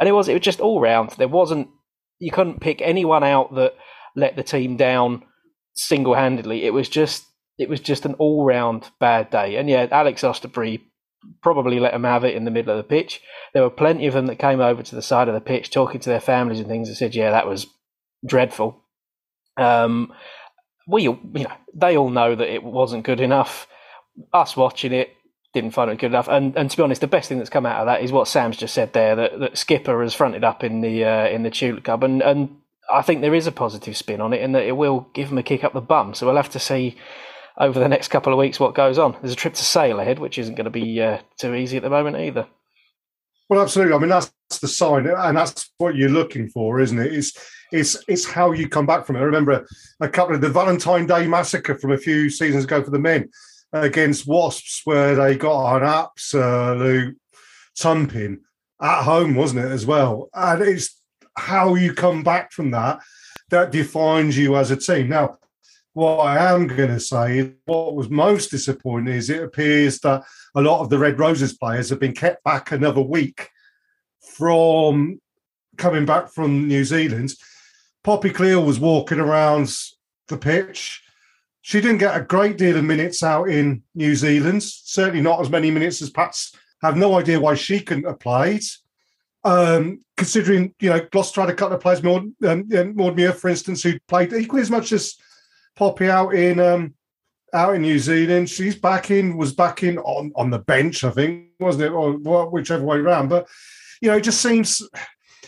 and 0.00 0.08
it 0.08 0.12
was 0.12 0.28
it 0.28 0.32
was 0.32 0.42
just 0.42 0.60
all 0.60 0.80
round. 0.80 1.10
There 1.10 1.28
wasn't 1.28 1.68
you 2.18 2.30
couldn't 2.30 2.60
pick 2.60 2.80
anyone 2.80 3.22
out 3.22 3.54
that 3.56 3.74
let 4.16 4.36
the 4.36 4.42
team 4.42 4.76
down 4.76 5.22
single 5.74 6.14
handedly. 6.14 6.64
It 6.64 6.72
was 6.72 6.88
just 6.88 7.26
it 7.58 7.68
was 7.68 7.80
just 7.80 8.06
an 8.06 8.14
all 8.14 8.44
round 8.44 8.90
bad 9.00 9.30
day. 9.30 9.56
And 9.56 9.68
yeah, 9.68 9.86
Alex 9.90 10.22
Austerberry 10.22 10.80
probably 11.42 11.80
let 11.80 11.92
them 11.92 12.04
have 12.04 12.24
it 12.24 12.34
in 12.34 12.44
the 12.44 12.50
middle 12.50 12.72
of 12.72 12.78
the 12.78 12.88
pitch. 12.88 13.20
There 13.52 13.62
were 13.62 13.70
plenty 13.70 14.06
of 14.06 14.14
them 14.14 14.26
that 14.26 14.38
came 14.38 14.60
over 14.60 14.82
to 14.82 14.94
the 14.94 15.02
side 15.02 15.28
of 15.28 15.34
the 15.34 15.40
pitch 15.40 15.70
talking 15.70 16.00
to 16.00 16.10
their 16.10 16.20
families 16.20 16.60
and 16.60 16.68
things 16.68 16.88
and 16.88 16.96
said, 16.96 17.14
"Yeah, 17.14 17.30
that 17.30 17.46
was 17.46 17.66
dreadful." 18.26 18.83
Um, 19.56 20.12
we, 20.86 21.02
you 21.02 21.18
know, 21.34 21.52
they 21.74 21.96
all 21.96 22.10
know 22.10 22.34
that 22.34 22.52
it 22.52 22.62
wasn't 22.62 23.04
good 23.04 23.20
enough. 23.20 23.66
Us 24.32 24.56
watching 24.56 24.92
it 24.92 25.10
didn't 25.52 25.70
find 25.70 25.90
it 25.90 25.98
good 25.98 26.10
enough. 26.10 26.28
And 26.28 26.56
and 26.56 26.70
to 26.70 26.76
be 26.76 26.82
honest, 26.82 27.00
the 27.00 27.06
best 27.06 27.28
thing 27.28 27.38
that's 27.38 27.50
come 27.50 27.64
out 27.64 27.80
of 27.80 27.86
that 27.86 28.02
is 28.02 28.12
what 28.12 28.28
Sam's 28.28 28.56
just 28.56 28.74
said 28.74 28.92
there 28.92 29.16
that, 29.16 29.38
that 29.40 29.58
Skipper 29.58 30.02
has 30.02 30.14
fronted 30.14 30.44
up 30.44 30.62
in 30.62 30.80
the 30.80 31.04
uh, 31.04 31.28
in 31.28 31.42
the 31.42 31.50
Tulip 31.50 31.84
Cup, 31.84 32.02
and 32.02 32.22
and 32.22 32.56
I 32.92 33.02
think 33.02 33.20
there 33.20 33.34
is 33.34 33.46
a 33.46 33.52
positive 33.52 33.96
spin 33.96 34.20
on 34.20 34.32
it, 34.32 34.42
in 34.42 34.52
that 34.52 34.66
it 34.66 34.76
will 34.76 35.08
give 35.14 35.30
him 35.30 35.38
a 35.38 35.42
kick 35.42 35.64
up 35.64 35.72
the 35.72 35.80
bum. 35.80 36.14
So 36.14 36.26
we'll 36.26 36.36
have 36.36 36.50
to 36.50 36.58
see 36.58 36.96
over 37.56 37.78
the 37.78 37.88
next 37.88 38.08
couple 38.08 38.32
of 38.32 38.38
weeks 38.38 38.60
what 38.60 38.74
goes 38.74 38.98
on. 38.98 39.16
There's 39.20 39.32
a 39.32 39.36
trip 39.36 39.54
to 39.54 39.64
Sale 39.64 40.00
ahead, 40.00 40.18
which 40.18 40.38
isn't 40.38 40.56
going 40.56 40.64
to 40.64 40.70
be 40.70 41.00
uh, 41.00 41.20
too 41.38 41.54
easy 41.54 41.76
at 41.76 41.82
the 41.82 41.90
moment 41.90 42.16
either. 42.16 42.46
Well, 43.48 43.60
absolutely. 43.60 43.94
I 43.94 43.98
mean, 43.98 44.08
that's 44.08 44.32
the 44.60 44.68
sign, 44.68 45.06
and 45.06 45.36
that's 45.36 45.70
what 45.78 45.96
you're 45.96 46.08
looking 46.08 46.48
for, 46.48 46.80
isn't 46.80 46.98
it? 46.98 47.12
Is 47.12 47.36
it's 47.72 48.02
it's 48.08 48.24
how 48.24 48.52
you 48.52 48.68
come 48.68 48.86
back 48.86 49.06
from 49.06 49.16
it. 49.16 49.20
I 49.20 49.24
remember 49.24 49.66
a 50.00 50.08
couple 50.08 50.34
of 50.34 50.40
the 50.40 50.48
Valentine 50.48 51.06
Day 51.06 51.26
massacre 51.26 51.76
from 51.76 51.92
a 51.92 51.98
few 51.98 52.30
seasons 52.30 52.64
ago 52.64 52.82
for 52.82 52.90
the 52.90 52.98
men 52.98 53.28
against 53.72 54.26
Wasps, 54.26 54.82
where 54.84 55.14
they 55.14 55.36
got 55.36 55.76
an 55.76 55.82
absolute 55.82 57.18
thumping 57.78 58.40
at 58.80 59.02
home, 59.02 59.34
wasn't 59.34 59.64
it, 59.64 59.72
as 59.72 59.84
well? 59.84 60.30
And 60.32 60.62
it's 60.62 61.00
how 61.36 61.74
you 61.74 61.92
come 61.92 62.22
back 62.22 62.52
from 62.52 62.70
that 62.70 63.00
that 63.50 63.72
defines 63.72 64.38
you 64.38 64.56
as 64.56 64.70
a 64.70 64.76
team. 64.76 65.08
Now, 65.08 65.38
what 65.92 66.18
I 66.18 66.52
am 66.52 66.66
going 66.66 66.90
to 66.90 67.00
say, 67.00 67.52
what 67.66 67.94
was 67.94 68.08
most 68.08 68.50
disappointing 68.50 69.14
is 69.14 69.30
it 69.30 69.42
appears 69.42 70.00
that 70.00 70.24
a 70.54 70.62
lot 70.62 70.80
of 70.80 70.90
the 70.90 70.98
Red 70.98 71.18
Roses 71.18 71.56
players 71.56 71.88
have 71.90 72.00
been 72.00 72.14
kept 72.14 72.44
back 72.44 72.72
another 72.72 73.00
week 73.00 73.50
from 74.36 75.20
coming 75.76 76.06
back 76.06 76.30
from 76.30 76.68
New 76.68 76.84
Zealand 76.84 77.34
Poppy 78.04 78.28
Cleall 78.28 78.64
was 78.64 78.78
walking 78.78 79.18
around 79.18 79.74
the 80.28 80.36
pitch. 80.36 81.02
She 81.62 81.80
didn't 81.80 81.98
get 81.98 82.16
a 82.16 82.22
great 82.22 82.58
deal 82.58 82.76
of 82.76 82.84
minutes 82.84 83.22
out 83.22 83.48
in 83.48 83.82
New 83.94 84.14
Zealand, 84.14 84.62
certainly 84.62 85.22
not 85.22 85.40
as 85.40 85.48
many 85.48 85.70
minutes 85.70 86.02
as 86.02 86.10
Pat's. 86.10 86.54
Have 86.82 86.98
no 86.98 87.18
idea 87.18 87.40
why 87.40 87.54
she 87.54 87.80
couldn't 87.80 88.04
have 88.04 88.20
played. 88.20 88.62
Um, 89.42 90.04
considering, 90.18 90.74
you 90.80 90.90
know, 90.90 91.00
Gloucester 91.10 91.40
had 91.40 91.50
a 91.50 91.54
couple 91.54 91.76
of 91.76 91.80
players, 91.80 92.02
Maud, 92.02 92.30
um, 92.44 92.68
Maud 92.94 93.16
Muir, 93.16 93.32
for 93.32 93.48
instance, 93.48 93.82
who 93.82 93.98
played 94.06 94.34
equally 94.34 94.60
as 94.60 94.70
much 94.70 94.92
as 94.92 95.16
Poppy 95.74 96.10
out 96.10 96.34
in 96.34 96.60
um, 96.60 96.94
out 97.54 97.74
in 97.74 97.82
New 97.82 97.98
Zealand. 97.98 98.50
She's 98.50 98.76
back 98.76 99.10
in, 99.10 99.36
was 99.36 99.54
back 99.54 99.82
in 99.82 99.98
on, 99.98 100.32
on 100.34 100.50
the 100.50 100.58
bench, 100.58 101.04
I 101.04 101.10
think, 101.10 101.46
wasn't 101.60 101.84
it? 101.84 101.92
Or 101.92 102.12
whichever 102.48 102.84
way 102.84 102.98
around. 102.98 103.28
But, 103.28 103.48
you 104.02 104.10
know, 104.10 104.16
it 104.16 104.24
just 104.24 104.42
seems 104.42 104.82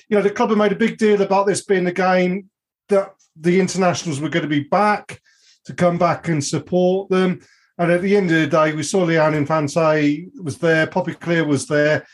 you 0.08 0.16
know, 0.16 0.22
the 0.22 0.30
club 0.30 0.50
have 0.50 0.58
made 0.58 0.72
a 0.72 0.76
big 0.76 0.98
deal 0.98 1.22
about 1.22 1.46
this 1.46 1.64
being 1.64 1.86
a 1.86 1.92
game 1.92 2.48
that 2.88 3.14
the 3.38 3.60
internationals 3.60 4.20
were 4.20 4.28
going 4.28 4.44
to 4.44 4.48
be 4.48 4.62
back 4.62 5.20
to 5.64 5.74
come 5.74 5.98
back 5.98 6.28
and 6.28 6.44
support 6.44 7.08
them. 7.10 7.40
And 7.78 7.90
at 7.90 8.02
the 8.02 8.16
end 8.16 8.30
of 8.30 8.40
the 8.40 8.46
day, 8.46 8.72
we 8.72 8.82
saw 8.82 9.04
Leanne 9.04 9.34
Infante 9.34 10.28
was 10.40 10.58
there, 10.58 10.86
Poppy 10.86 11.12
Cleall 11.12 11.46
was 11.46 11.66
there. 11.66 12.06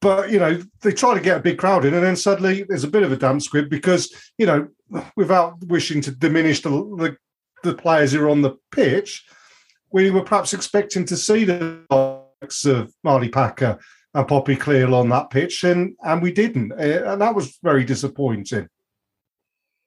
But, 0.00 0.30
you 0.30 0.38
know, 0.38 0.60
they 0.82 0.92
try 0.92 1.14
to 1.14 1.20
get 1.20 1.38
a 1.38 1.42
big 1.42 1.56
crowd 1.56 1.86
in, 1.86 1.94
and 1.94 2.02
then 2.02 2.16
suddenly 2.16 2.64
there's 2.64 2.84
a 2.84 2.88
bit 2.88 3.04
of 3.04 3.12
a 3.12 3.16
damp 3.16 3.40
squib 3.40 3.70
because, 3.70 4.12
you 4.36 4.44
know, 4.44 4.68
without 5.16 5.64
wishing 5.64 6.02
to 6.02 6.10
diminish 6.10 6.60
the, 6.60 6.68
the, 6.68 7.16
the 7.64 7.74
players 7.74 8.12
who 8.12 8.22
are 8.22 8.30
on 8.30 8.42
the 8.42 8.56
pitch, 8.70 9.24
we 9.92 10.10
were 10.10 10.22
perhaps 10.22 10.52
expecting 10.52 11.04
to 11.06 11.16
see 11.16 11.44
the 11.44 11.84
likes 12.40 12.64
of 12.64 12.92
Marlie 13.02 13.28
Packer 13.28 13.78
and 14.14 14.28
Poppy 14.28 14.56
Cleall 14.56 14.94
on 14.94 15.08
that 15.08 15.30
pitch, 15.30 15.64
and 15.64 15.96
and 16.02 16.22
we 16.22 16.32
didn't, 16.32 16.72
eh, 16.78 17.00
and 17.04 17.20
that 17.20 17.34
was 17.34 17.58
very 17.62 17.84
disappointing. 17.84 18.68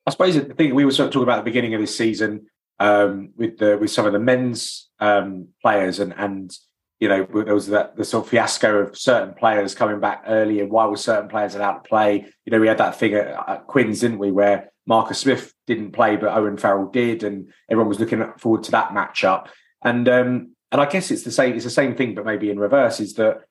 I 0.05 0.11
suppose 0.11 0.35
the 0.35 0.53
thing 0.53 0.73
we 0.73 0.85
were 0.85 0.91
sort 0.91 1.07
of 1.07 1.13
talking 1.13 1.23
about 1.23 1.39
at 1.39 1.45
the 1.45 1.51
beginning 1.51 1.73
of 1.73 1.81
this 1.81 1.97
season 1.97 2.47
um, 2.79 3.31
with 3.35 3.57
the 3.57 3.77
with 3.77 3.91
some 3.91 4.05
of 4.05 4.13
the 4.13 4.19
men's 4.19 4.89
um, 4.99 5.49
players, 5.61 5.99
and 5.99 6.13
and 6.17 6.51
you 6.99 7.07
know 7.07 7.25
there 7.25 7.53
was 7.53 7.67
that 7.67 7.95
the 7.95 8.05
sort 8.05 8.25
of 8.25 8.29
fiasco 8.29 8.79
of 8.79 8.97
certain 8.97 9.33
players 9.33 9.75
coming 9.75 9.99
back 9.99 10.23
early, 10.27 10.59
and 10.61 10.71
why 10.71 10.85
were 10.85 10.97
certain 10.97 11.29
players 11.29 11.55
allowed 11.55 11.79
to 11.79 11.89
play? 11.89 12.25
You 12.45 12.51
know, 12.51 12.59
we 12.59 12.67
had 12.67 12.77
that 12.77 12.97
thing 12.97 13.13
at, 13.13 13.27
at 13.27 13.67
Quins, 13.67 14.01
didn't 14.01 14.19
we, 14.19 14.31
where 14.31 14.71
Marcus 14.87 15.19
Smith 15.19 15.53
didn't 15.67 15.91
play, 15.91 16.15
but 16.15 16.35
Owen 16.35 16.57
Farrell 16.57 16.89
did, 16.89 17.23
and 17.23 17.51
everyone 17.69 17.89
was 17.89 17.99
looking 17.99 18.23
forward 18.37 18.63
to 18.63 18.71
that 18.71 18.89
matchup. 18.89 19.47
And 19.83 20.07
um, 20.07 20.55
and 20.71 20.81
I 20.81 20.85
guess 20.85 21.11
it's 21.11 21.23
the 21.23 21.31
same. 21.31 21.55
It's 21.55 21.65
the 21.65 21.69
same 21.69 21.95
thing, 21.95 22.15
but 22.15 22.25
maybe 22.25 22.49
in 22.49 22.59
reverse. 22.59 22.99
Is 22.99 23.13
that 23.15 23.41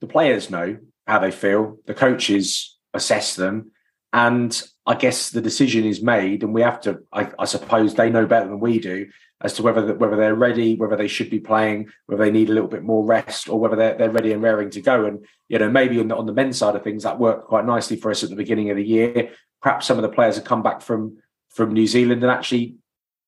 the 0.00 0.06
players 0.06 0.50
know 0.50 0.78
how 1.06 1.18
they 1.18 1.30
feel, 1.30 1.78
the 1.86 1.94
coaches 1.94 2.76
assess 2.94 3.36
them, 3.36 3.70
and 4.12 4.60
I 4.86 4.94
guess 4.94 5.30
the 5.30 5.40
decision 5.40 5.84
is 5.84 6.02
made, 6.02 6.42
and 6.42 6.54
we 6.54 6.62
have 6.62 6.80
to. 6.82 7.00
I, 7.12 7.30
I 7.38 7.44
suppose 7.44 7.94
they 7.94 8.10
know 8.10 8.26
better 8.26 8.48
than 8.48 8.60
we 8.60 8.78
do 8.78 9.08
as 9.42 9.52
to 9.54 9.62
whether 9.62 9.94
whether 9.94 10.16
they're 10.16 10.34
ready, 10.34 10.74
whether 10.76 10.96
they 10.96 11.08
should 11.08 11.28
be 11.28 11.40
playing, 11.40 11.88
whether 12.06 12.24
they 12.24 12.30
need 12.30 12.48
a 12.48 12.52
little 12.52 12.68
bit 12.68 12.82
more 12.82 13.04
rest, 13.04 13.48
or 13.48 13.60
whether 13.60 13.76
they're, 13.76 13.96
they're 13.96 14.10
ready 14.10 14.32
and 14.32 14.42
raring 14.42 14.70
to 14.70 14.80
go. 14.80 15.04
And 15.04 15.26
you 15.48 15.58
know, 15.58 15.70
maybe 15.70 16.00
on 16.00 16.08
the, 16.08 16.16
on 16.16 16.26
the 16.26 16.32
men's 16.32 16.56
side 16.56 16.74
of 16.74 16.82
things, 16.82 17.02
that 17.02 17.18
worked 17.18 17.48
quite 17.48 17.66
nicely 17.66 17.96
for 17.96 18.10
us 18.10 18.24
at 18.24 18.30
the 18.30 18.36
beginning 18.36 18.70
of 18.70 18.76
the 18.76 18.84
year. 18.84 19.30
Perhaps 19.62 19.86
some 19.86 19.98
of 19.98 20.02
the 20.02 20.08
players 20.08 20.36
have 20.36 20.44
come 20.44 20.62
back 20.62 20.80
from 20.80 21.18
from 21.50 21.72
New 21.72 21.86
Zealand 21.86 22.22
and 22.22 22.30
actually 22.30 22.76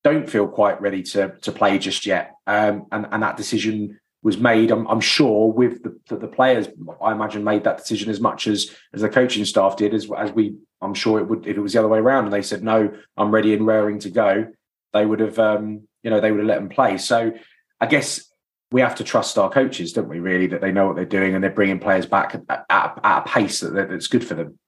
don't 0.03 0.29
feel 0.29 0.47
quite 0.47 0.81
ready 0.81 1.03
to 1.03 1.35
to 1.41 1.51
play 1.51 1.77
just 1.79 2.05
yet, 2.05 2.35
um, 2.47 2.85
and 2.91 3.07
and 3.11 3.23
that 3.23 3.37
decision 3.37 3.99
was 4.21 4.37
made. 4.37 4.71
I'm, 4.71 4.85
I'm 4.87 4.99
sure 4.99 5.51
with 5.51 5.81
the, 5.83 6.17
the 6.17 6.27
players, 6.27 6.67
I 7.01 7.13
imagine 7.13 7.43
made 7.43 7.63
that 7.63 7.77
decision 7.77 8.09
as 8.09 8.19
much 8.19 8.47
as 8.47 8.75
as 8.93 9.01
the 9.01 9.09
coaching 9.09 9.45
staff 9.45 9.77
did. 9.77 9.93
As 9.93 10.09
as 10.17 10.31
we, 10.31 10.55
I'm 10.81 10.93
sure 10.93 11.19
it 11.19 11.27
would 11.27 11.47
if 11.47 11.57
it 11.57 11.61
was 11.61 11.73
the 11.73 11.79
other 11.79 11.87
way 11.87 11.99
around, 11.99 12.25
and 12.25 12.33
they 12.33 12.41
said 12.41 12.63
no, 12.63 12.91
I'm 13.17 13.31
ready 13.31 13.53
and 13.53 13.65
raring 13.65 13.99
to 13.99 14.09
go. 14.09 14.47
They 14.91 15.05
would 15.05 15.19
have, 15.19 15.37
um, 15.37 15.87
you 16.03 16.09
know, 16.09 16.19
they 16.19 16.31
would 16.31 16.39
have 16.39 16.47
let 16.47 16.59
them 16.59 16.69
play. 16.69 16.97
So 16.97 17.31
I 17.79 17.85
guess 17.85 18.29
we 18.71 18.81
have 18.81 18.95
to 18.95 19.03
trust 19.03 19.37
our 19.37 19.49
coaches, 19.49 19.93
don't 19.93 20.09
we? 20.09 20.19
Really, 20.19 20.47
that 20.47 20.61
they 20.61 20.71
know 20.71 20.87
what 20.87 20.95
they're 20.95 21.05
doing 21.05 21.35
and 21.35 21.43
they're 21.43 21.51
bringing 21.51 21.79
players 21.79 22.05
back 22.05 22.35
at, 22.35 22.65
at, 22.69 22.99
at 23.03 23.19
a 23.19 23.21
pace 23.27 23.59
that, 23.61 23.89
that's 23.89 24.07
good 24.07 24.25
for 24.25 24.35
them. 24.35 24.59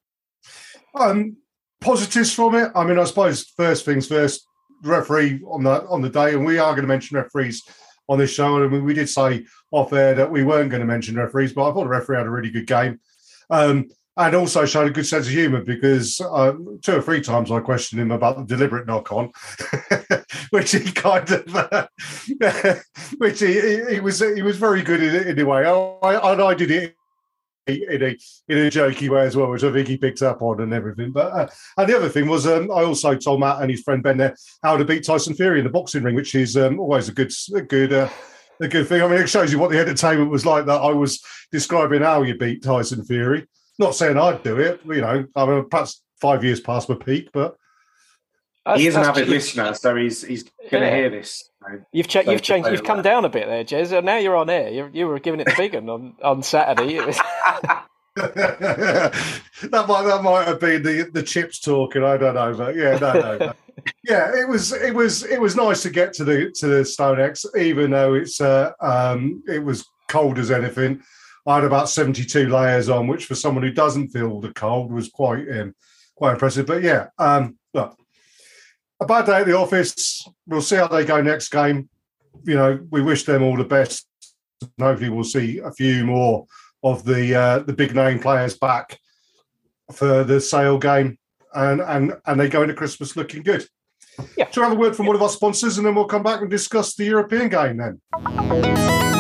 Um, 0.94 1.38
positives 1.82 2.34
from 2.34 2.56
it. 2.56 2.72
I 2.76 2.86
mean, 2.86 2.98
I 2.98 3.04
suppose 3.04 3.46
first 3.58 3.84
things 3.86 4.08
first. 4.08 4.48
Referee 4.84 5.42
on 5.46 5.64
the 5.64 5.86
on 5.88 6.02
the 6.02 6.10
day, 6.10 6.34
and 6.34 6.44
we 6.44 6.58
are 6.58 6.72
going 6.72 6.82
to 6.82 6.88
mention 6.88 7.16
referees 7.16 7.62
on 8.10 8.18
this 8.18 8.34
show. 8.34 8.64
I 8.64 8.68
mean, 8.68 8.84
we 8.84 8.96
did 8.96 9.10
say 9.10 9.46
off 9.70 9.94
air 9.94 10.16
that 10.16 10.32
we 10.32 10.44
weren't 10.44 10.72
going 10.72 10.82
to 10.82 10.88
mention 10.88 11.16
referees, 11.16 11.54
but 11.54 11.70
I 11.70 11.74
thought 11.74 11.84
the 11.84 11.90
referee 11.90 12.18
had 12.18 12.26
a 12.26 12.32
really 12.32 12.50
good 12.50 12.66
game. 12.66 13.00
Um, 13.52 13.90
and 14.18 14.36
also 14.36 14.66
showed 14.66 14.88
a 14.88 14.92
good 14.92 15.06
sense 15.06 15.28
of 15.28 15.32
humour 15.32 15.62
because 15.62 16.20
uh, 16.20 16.54
two 16.82 16.98
or 16.98 17.02
three 17.02 17.22
times 17.22 17.50
I 17.50 17.60
questioned 17.60 18.02
him 18.02 18.12
about 18.12 18.38
the 18.38 18.44
deliberate 18.44 18.86
knock 18.86 19.12
on, 19.12 19.32
which 20.50 20.72
he 20.72 20.92
kind 20.92 21.30
of, 21.32 21.56
uh, 21.56 21.88
which 23.18 23.40
he, 23.40 23.84
he, 23.90 24.00
was 24.00 24.20
he 24.20 24.42
was 24.42 24.58
very 24.58 24.82
good 24.82 25.02
in, 25.02 25.28
in 25.28 25.40
a 25.40 25.46
way. 25.46 25.66
I, 25.66 26.34
and 26.34 26.42
I 26.42 26.54
did 26.54 26.72
it 26.72 26.96
in 27.68 28.04
a 28.04 28.18
in 28.48 28.58
a 28.58 28.72
jokey 28.72 29.10
way 29.10 29.26
as 29.26 29.36
well, 29.36 29.50
which 29.50 29.64
I 29.64 29.72
think 29.72 29.88
he 29.88 29.98
picked 29.98 30.22
up 30.22 30.42
on 30.42 30.62
and 30.62 30.74
everything. 30.74 31.12
But 31.12 31.32
uh, 31.32 31.48
and 31.78 31.90
the 31.90 31.96
other 31.96 32.10
thing 32.10 32.28
was, 32.28 32.48
um, 32.48 32.72
I 32.72 32.84
also 32.84 33.16
told 33.16 33.40
Matt 33.40 33.62
and 33.62 33.70
his 33.70 33.82
friend 33.82 34.02
Ben 34.02 34.18
there 34.18 34.36
how 34.64 34.78
to 34.78 34.86
beat 34.86 35.06
Tyson 35.06 35.34
Fury 35.34 35.60
in 35.60 35.66
the 35.66 35.72
boxing 35.72 36.04
ring, 36.04 36.16
which 36.16 36.36
is 36.36 36.58
um, 36.58 36.80
always 36.80 37.10
a 37.10 37.14
good 37.14 37.32
a 37.56 37.62
good. 37.62 37.94
Uh, 37.94 38.10
a 38.60 38.68
good 38.68 38.88
thing. 38.88 39.02
I 39.02 39.08
mean, 39.08 39.20
it 39.20 39.28
shows 39.28 39.52
you 39.52 39.58
what 39.58 39.72
the 39.72 39.80
entertainment 39.80 40.30
was 40.30 40.46
like. 40.46 40.68
That 40.68 40.82
I 40.82 40.92
was 40.92 41.24
describing 41.52 42.04
how 42.04 42.22
you 42.22 42.38
beat 42.38 42.62
Tyson 42.62 43.04
Fury. 43.04 43.48
Not 43.80 43.96
saying 43.96 44.20
I'd 44.20 44.44
do 44.44 44.60
it, 44.60 44.82
you 44.86 45.02
know. 45.02 45.26
I 45.36 45.46
mean, 45.48 45.68
perhaps 45.68 46.04
five 46.22 46.44
years 46.44 46.60
past 46.60 46.88
my 46.88 46.94
peak, 46.94 47.30
but 47.34 47.56
he 48.76 48.86
is 48.86 48.96
an 48.96 49.04
avid 49.04 49.28
listener, 49.28 49.74
so 49.74 49.96
he's 49.96 50.24
he's 50.24 50.44
going 50.44 50.84
to 50.84 50.90
yeah. 50.90 50.96
hear 50.96 51.10
this. 51.10 51.50
You've 51.92 52.08
cha- 52.08 52.22
you've 52.22 52.42
changed. 52.42 52.70
You've 52.70 52.84
come 52.84 53.02
down 53.02 53.26
a 53.26 53.30
bit 53.30 53.48
there, 53.48 53.64
Jez. 53.64 54.04
Now 54.04 54.18
you're 54.18 54.36
on 54.36 54.50
air. 54.50 54.70
You, 54.70 54.90
you 54.94 55.08
were 55.08 55.20
giving 55.20 55.40
it 55.40 55.46
the 55.46 55.54
big 55.58 55.76
one 55.76 55.90
on 55.90 56.16
on 56.24 56.44
Saturday. 56.44 56.96
that 58.16 59.14
might 59.72 60.04
that 60.04 60.22
might 60.24 60.48
have 60.48 60.60
been 60.60 60.84
the 60.84 61.10
the 61.14 61.24
chips 61.24 61.60
talking. 61.60 62.04
I 62.04 62.18
don't 62.18 62.36
know, 62.36 62.54
but 62.56 62.76
yeah, 62.76 62.98
no, 62.98 63.14
no, 63.14 63.38
no. 63.38 63.54
yeah. 64.04 64.32
It 64.34 64.48
was 64.48 64.74
it 64.74 64.94
was 64.94 65.24
it 65.24 65.40
was 65.40 65.56
nice 65.56 65.84
to 65.84 65.90
get 65.90 66.14
to 66.14 66.24
the 66.24 66.52
to 66.56 66.68
the 66.68 66.82
StoneX, 66.82 67.46
even 67.58 67.92
though 67.92 68.16
it's 68.16 68.42
uh, 68.42 68.72
um 68.82 69.44
it 69.48 69.64
was 69.64 69.86
cold 70.10 70.40
as 70.40 70.52
anything. 70.52 71.02
I 71.48 71.56
had 71.56 71.64
about 71.64 71.90
72 71.90 72.50
layers 72.50 72.90
on, 72.90 73.08
which 73.08 73.26
for 73.26 73.36
someone 73.36 73.64
who 73.64 73.72
doesn't 73.72 74.10
feel 74.10 74.40
the 74.40 74.54
cold 74.54 74.92
was 74.92 75.10
quite 75.10 75.50
um, 75.52 75.74
quite 76.16 76.34
impressive. 76.34 76.66
But 76.66 76.84
yeah, 76.84 77.08
um, 77.18 77.58
look, 77.74 77.98
a 79.02 79.06
bad 79.06 79.26
day 79.26 79.40
at 79.40 79.48
the 79.48 79.58
office. 79.58 80.28
We'll 80.48 80.62
see 80.62 80.76
how 80.76 80.88
they 80.88 81.04
go 81.04 81.22
next 81.22 81.50
game. 81.50 81.90
You 82.44 82.56
know, 82.56 82.80
we 82.90 83.02
wish 83.02 83.26
them 83.26 83.44
all 83.44 83.58
the 83.58 83.64
best. 83.64 84.08
And 84.62 84.72
Hopefully, 84.80 85.10
we'll 85.10 85.24
see 85.24 85.58
a 85.58 85.72
few 85.72 86.06
more 86.06 86.46
of 86.84 87.04
the 87.04 87.36
uh, 87.36 87.60
the 87.60 87.74
big 87.74 87.96
name 87.96 88.20
players 88.20 88.58
back 88.58 89.00
for 89.92 90.24
the 90.24 90.40
sale 90.40 90.78
game, 90.78 91.18
and 91.54 91.82
and 91.82 92.14
and 92.26 92.40
they 92.40 92.48
go 92.48 92.62
into 92.62 92.76
Christmas 92.76 93.16
looking 93.16 93.44
good. 93.44 93.66
Yeah. 94.38 94.48
We 94.56 94.62
have 94.62 94.72
a 94.74 94.76
word 94.76 94.96
from 94.96 95.08
one 95.08 95.16
of 95.16 95.22
our 95.22 95.30
sponsors, 95.30 95.78
and 95.78 95.88
then 95.88 95.96
we'll 95.96 96.06
come 96.06 96.24
back 96.24 96.42
and 96.42 96.50
discuss 96.50 96.96
the 96.96 97.06
European 97.06 97.50
game 97.50 97.78
then. 97.78 99.11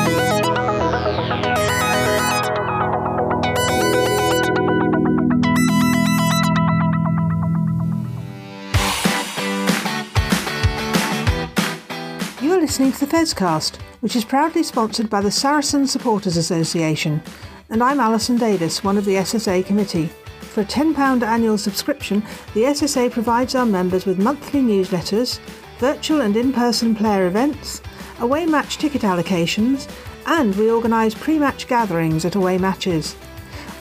Listening 12.71 12.93
to 12.93 13.05
the 13.05 13.17
Fezcast, 13.17 13.81
which 13.99 14.15
is 14.15 14.23
proudly 14.23 14.63
sponsored 14.63 15.09
by 15.09 15.19
the 15.19 15.29
Saracen 15.29 15.85
Supporters 15.85 16.37
Association, 16.37 17.21
and 17.69 17.83
I'm 17.83 17.99
Alison 17.99 18.37
Davis, 18.37 18.81
one 18.81 18.97
of 18.97 19.03
the 19.03 19.15
SSA 19.15 19.65
committee. 19.65 20.05
For 20.39 20.61
a 20.61 20.65
£10 20.65 21.21
annual 21.21 21.57
subscription, 21.57 22.23
the 22.53 22.63
SSA 22.63 23.11
provides 23.11 23.55
our 23.55 23.65
members 23.65 24.05
with 24.05 24.23
monthly 24.23 24.61
newsletters, 24.61 25.41
virtual 25.79 26.21
and 26.21 26.37
in 26.37 26.53
person 26.53 26.95
player 26.95 27.27
events, 27.27 27.81
away 28.21 28.45
match 28.45 28.77
ticket 28.77 29.01
allocations, 29.01 29.93
and 30.25 30.55
we 30.55 30.71
organise 30.71 31.13
pre 31.13 31.37
match 31.37 31.67
gatherings 31.67 32.23
at 32.23 32.35
away 32.35 32.57
matches. 32.57 33.17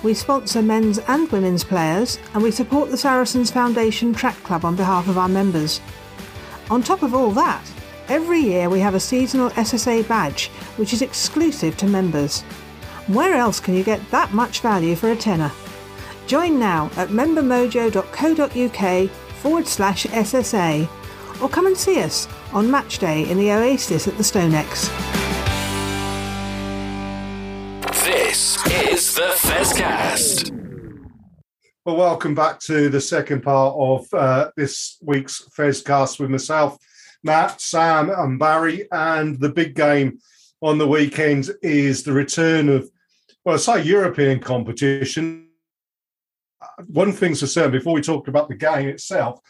We 0.02 0.14
sponsor 0.14 0.62
men's 0.62 0.98
and 0.98 1.30
women's 1.30 1.62
players, 1.62 2.18
and 2.34 2.42
we 2.42 2.50
support 2.50 2.90
the 2.90 2.96
Saracens 2.96 3.52
Foundation 3.52 4.12
Track 4.12 4.42
Club 4.42 4.64
on 4.64 4.74
behalf 4.74 5.06
of 5.06 5.16
our 5.16 5.28
members. 5.28 5.80
On 6.70 6.82
top 6.82 7.04
of 7.04 7.14
all 7.14 7.30
that, 7.30 7.62
Every 8.10 8.40
year 8.40 8.68
we 8.68 8.80
have 8.80 8.96
a 8.96 9.00
seasonal 9.00 9.50
SSA 9.50 10.08
badge 10.08 10.48
which 10.78 10.92
is 10.92 11.00
exclusive 11.00 11.76
to 11.76 11.86
members. 11.86 12.40
Where 13.06 13.34
else 13.34 13.60
can 13.60 13.74
you 13.74 13.84
get 13.84 14.00
that 14.10 14.34
much 14.34 14.62
value 14.62 14.96
for 14.96 15.12
a 15.12 15.16
tenner? 15.16 15.52
Join 16.26 16.58
now 16.58 16.86
at 16.96 17.10
membermojo.co.uk 17.10 19.10
forward 19.36 19.68
slash 19.68 20.06
SSA 20.06 20.88
or 21.40 21.48
come 21.48 21.68
and 21.68 21.76
see 21.76 22.02
us 22.02 22.26
on 22.52 22.68
match 22.68 22.98
day 22.98 23.30
in 23.30 23.38
the 23.38 23.52
Oasis 23.52 24.08
at 24.08 24.16
the 24.16 24.24
StoneX. 24.24 24.88
This 28.04 28.56
is 28.90 29.14
the 29.14 29.36
Fezcast. 29.36 30.50
Well, 31.84 31.96
welcome 31.96 32.34
back 32.34 32.58
to 32.60 32.88
the 32.88 33.00
second 33.00 33.44
part 33.44 33.76
of 33.78 34.12
uh, 34.12 34.50
this 34.56 34.98
week's 35.00 35.48
Fezcast 35.56 36.18
with 36.18 36.28
myself, 36.28 36.76
Matt, 37.22 37.60
Sam, 37.60 38.10
and 38.10 38.38
Barry. 38.38 38.86
And 38.92 39.38
the 39.40 39.50
big 39.50 39.74
game 39.74 40.18
on 40.62 40.78
the 40.78 40.86
weekend 40.86 41.50
is 41.62 42.02
the 42.02 42.12
return 42.12 42.68
of, 42.68 42.90
well, 43.44 43.54
I 43.54 43.58
say 43.58 43.82
European 43.82 44.40
competition. 44.40 45.48
One 46.86 47.12
thing's 47.12 47.40
for 47.40 47.46
certain 47.46 47.72
before 47.72 47.94
we 47.94 48.02
talk 48.02 48.28
about 48.28 48.48
the 48.48 48.54
game 48.54 48.88
itself, 48.88 49.40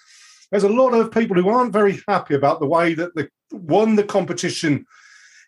there's 0.51 0.65
a 0.65 0.69
lot 0.69 0.95
of 0.95 1.13
people 1.13 1.37
who 1.37 1.49
aren't 1.49 1.73
very 1.73 2.03
happy 2.09 2.35
about 2.35 2.61
the 2.61 2.67
way 2.67 2.95
that 2.95 3.15
the 3.15 3.29
one 3.51 3.97
the 3.97 4.05
competition 4.05 4.87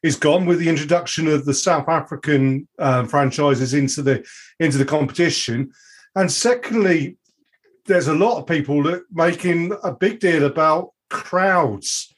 is 0.03 0.17
gone 0.17 0.47
with 0.47 0.59
the 0.59 0.69
introduction 0.69 1.29
of 1.29 1.45
the 1.45 1.55
South 1.55 1.89
African 1.89 2.67
um, 2.79 3.07
franchises 3.07 3.75
into 3.75 4.03
the 4.03 4.25
into 4.59 4.79
the 4.79 4.85
competition, 4.85 5.73
and 6.15 6.31
secondly, 6.31 7.17
there's 7.87 8.09
a 8.09 8.15
lot 8.15 8.39
of 8.39 8.47
people 8.47 8.83
that 8.85 9.03
making 9.13 9.73
a 9.83 9.93
big 9.93 10.21
deal 10.21 10.45
about 10.45 10.91
crowds 11.11 12.12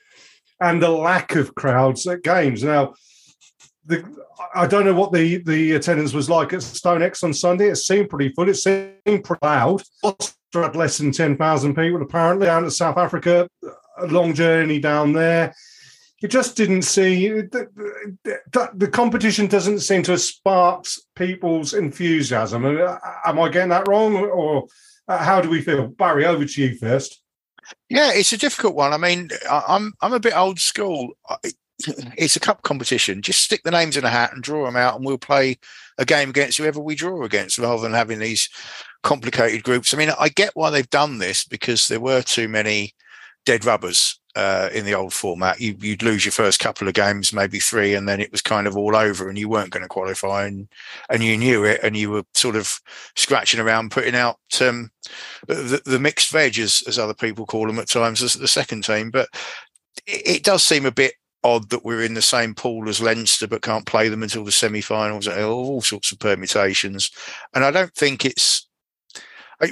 and 0.64 0.82
the 0.82 0.88
lack 0.88 1.34
of 1.36 1.54
crowds 1.54 2.06
at 2.06 2.22
games. 2.22 2.64
Now, 2.64 2.94
the, 3.84 4.02
I 4.54 4.66
don't 4.66 4.86
know 4.86 4.94
what 4.94 5.12
the, 5.12 5.36
the 5.44 5.72
attendance 5.72 6.14
was 6.14 6.30
like 6.30 6.54
at 6.54 6.60
StoneX 6.60 7.22
on 7.22 7.34
Sunday. 7.34 7.68
It 7.68 7.76
seemed 7.76 8.08
pretty 8.08 8.30
full. 8.30 8.48
It 8.48 8.54
seemed 8.54 9.24
pretty 9.24 9.40
loud. 9.42 9.82
had 10.54 10.74
less 10.74 10.96
than 10.96 11.12
10,000 11.12 11.74
people 11.74 12.00
apparently 12.00 12.46
down 12.46 12.62
to 12.62 12.70
South 12.70 12.96
Africa. 12.96 13.46
A 13.98 14.06
long 14.06 14.32
journey 14.32 14.80
down 14.80 15.12
there. 15.12 15.54
You 16.22 16.28
just 16.28 16.56
didn't 16.56 16.82
see 16.82 17.28
the, 17.28 17.68
the, 18.24 18.70
the, 18.72 18.88
competition 18.88 19.46
doesn't 19.46 19.80
seem 19.80 20.02
to 20.04 20.12
have 20.12 20.22
sparked 20.22 20.98
people's 21.14 21.74
enthusiasm. 21.74 22.64
Uh, 22.64 22.96
am 23.26 23.38
I 23.38 23.50
getting 23.50 23.68
that 23.68 23.86
wrong, 23.88 24.16
or 24.16 24.66
uh, 25.06 25.18
how 25.18 25.42
do 25.42 25.50
we 25.50 25.60
feel? 25.60 25.88
Barry, 25.88 26.24
over 26.24 26.46
to 26.46 26.62
you 26.62 26.78
first. 26.78 27.20
Yeah, 27.88 28.12
it's 28.12 28.32
a 28.32 28.38
difficult 28.38 28.74
one. 28.74 28.92
I 28.92 28.96
mean, 28.96 29.30
I'm 29.50 29.92
I'm 30.00 30.12
a 30.12 30.20
bit 30.20 30.36
old 30.36 30.58
school. 30.58 31.14
It's 32.16 32.36
a 32.36 32.40
cup 32.40 32.62
competition. 32.62 33.22
Just 33.22 33.42
stick 33.42 33.62
the 33.64 33.70
names 33.70 33.96
in 33.96 34.04
a 34.04 34.10
hat 34.10 34.32
and 34.32 34.42
draw 34.42 34.64
them 34.64 34.76
out, 34.76 34.96
and 34.96 35.04
we'll 35.04 35.18
play 35.18 35.58
a 35.98 36.04
game 36.04 36.30
against 36.30 36.58
whoever 36.58 36.80
we 36.80 36.94
draw 36.94 37.24
against, 37.24 37.58
rather 37.58 37.82
than 37.82 37.92
having 37.92 38.18
these 38.18 38.48
complicated 39.02 39.62
groups. 39.62 39.92
I 39.92 39.96
mean, 39.96 40.10
I 40.18 40.28
get 40.28 40.50
why 40.54 40.70
they've 40.70 40.88
done 40.90 41.18
this 41.18 41.44
because 41.44 41.88
there 41.88 42.00
were 42.00 42.22
too 42.22 42.48
many 42.48 42.94
dead 43.44 43.64
rubbers 43.64 44.18
uh, 44.36 44.68
in 44.72 44.84
the 44.84 44.94
old 44.94 45.12
format. 45.12 45.60
You, 45.60 45.76
would 45.80 46.02
lose 46.02 46.24
your 46.24 46.32
first 46.32 46.60
couple 46.60 46.88
of 46.88 46.94
games, 46.94 47.32
maybe 47.32 47.58
three, 47.58 47.94
and 47.94 48.08
then 48.08 48.20
it 48.20 48.32
was 48.32 48.42
kind 48.42 48.66
of 48.66 48.76
all 48.76 48.96
over, 48.96 49.28
and 49.28 49.38
you 49.38 49.48
weren't 49.48 49.70
going 49.70 49.82
to 49.82 49.88
qualify, 49.88 50.46
and 50.46 50.68
and 51.08 51.22
you 51.22 51.36
knew 51.36 51.64
it, 51.64 51.80
and 51.82 51.96
you 51.96 52.10
were 52.10 52.24
sort 52.34 52.56
of 52.56 52.80
scratching 53.16 53.60
around, 53.60 53.90
putting 53.90 54.14
out 54.14 54.38
um, 54.60 54.90
the, 55.46 55.80
the, 55.84 55.98
mixed 55.98 56.30
veg, 56.30 56.58
as, 56.58 56.82
as 56.86 56.98
other 56.98 57.14
people 57.14 57.46
call 57.46 57.66
them 57.66 57.78
at 57.78 57.88
times, 57.88 58.22
as 58.22 58.34
the 58.34 58.48
second 58.48 58.82
team. 58.82 59.10
But 59.10 59.28
it, 60.06 60.22
it 60.26 60.44
does 60.44 60.62
seem 60.62 60.86
a 60.86 60.90
bit 60.90 61.14
odd 61.44 61.68
that 61.70 61.84
we're 61.84 62.02
in 62.02 62.14
the 62.14 62.22
same 62.22 62.54
pool 62.54 62.88
as 62.88 63.00
Leinster, 63.00 63.46
but 63.46 63.62
can't 63.62 63.86
play 63.86 64.08
them 64.08 64.22
until 64.22 64.44
the 64.44 64.52
semi-finals. 64.52 65.28
All 65.28 65.82
sorts 65.82 66.10
of 66.10 66.18
permutations, 66.18 67.10
and 67.54 67.64
I 67.64 67.70
don't 67.70 67.94
think 67.94 68.24
it's 68.24 68.66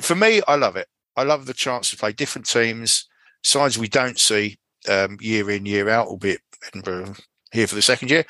for 0.01 0.15
me. 0.15 0.41
I 0.47 0.55
love 0.57 0.77
it. 0.77 0.87
I 1.17 1.25
love 1.25 1.47
the 1.47 1.55
chance 1.55 1.91
to 1.91 1.97
play 1.97 2.13
different 2.13 2.49
teams 2.49 3.09
sides 3.43 3.79
we 3.79 3.89
don't 3.89 4.19
see 4.19 4.59
um, 4.89 5.19
year 5.21 5.51
in 5.51 5.67
year 5.67 5.89
out, 5.89 6.09
albeit 6.09 6.41
Edinburgh 6.67 7.15
here 7.53 7.67
for 7.67 7.75
the 7.75 7.83
second 7.83 8.11
year. 8.11 8.25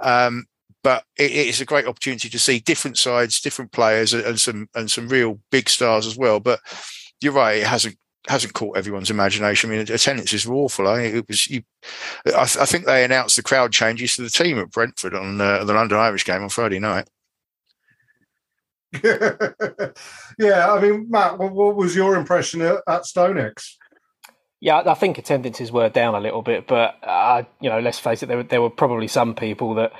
Um, 0.00 0.46
but 0.82 1.04
it, 1.16 1.32
it's 1.32 1.60
a 1.60 1.66
great 1.66 1.86
opportunity 1.86 2.28
to 2.28 2.38
see 2.38 2.60
different 2.60 2.98
sides, 2.98 3.40
different 3.40 3.72
players, 3.72 4.12
and 4.14 4.38
some 4.38 4.68
and 4.74 4.90
some 4.90 5.08
real 5.08 5.40
big 5.50 5.68
stars 5.68 6.06
as 6.06 6.16
well. 6.16 6.40
But 6.40 6.60
you're 7.20 7.32
right; 7.32 7.58
it 7.58 7.66
hasn't 7.66 7.96
hasn't 8.28 8.54
caught 8.54 8.76
everyone's 8.76 9.10
imagination. 9.10 9.70
I 9.70 9.76
mean, 9.76 9.80
attendances 9.82 10.46
were 10.46 10.54
awful. 10.54 10.88
I 10.88 11.00
it 11.02 11.28
was. 11.28 11.48
You, 11.48 11.62
I, 12.26 12.42
I, 12.42 12.66
think 12.66 12.84
they 12.84 13.04
announced 13.04 13.36
the 13.36 13.42
crowd 13.42 13.72
changes 13.72 14.16
to 14.16 14.22
the 14.22 14.30
team 14.30 14.58
at 14.58 14.70
Brentford 14.70 15.14
on 15.14 15.40
uh, 15.40 15.64
the 15.64 15.74
London 15.74 15.98
Irish 15.98 16.24
game 16.24 16.42
on 16.42 16.48
Friday 16.48 16.78
night. 16.78 17.08
yeah, 19.04 20.72
I 20.72 20.80
mean, 20.80 21.06
Matt, 21.10 21.38
what, 21.38 21.52
what 21.52 21.76
was 21.76 21.94
your 21.94 22.16
impression 22.16 22.62
at, 22.62 22.76
at 22.88 23.02
StoneX? 23.02 23.74
Yeah, 24.60 24.82
I 24.86 24.94
think 24.94 25.18
attendances 25.18 25.70
were 25.70 25.88
down 25.88 26.16
a 26.16 26.20
little 26.20 26.42
bit, 26.42 26.66
but 26.66 26.96
uh, 27.04 27.44
you 27.60 27.70
know, 27.70 27.78
let's 27.78 28.00
face 28.00 28.22
it, 28.22 28.26
there 28.26 28.38
were, 28.38 28.42
there 28.42 28.62
were 28.62 28.70
probably 28.70 29.06
some 29.06 29.34
people 29.36 29.74
that 29.74 29.92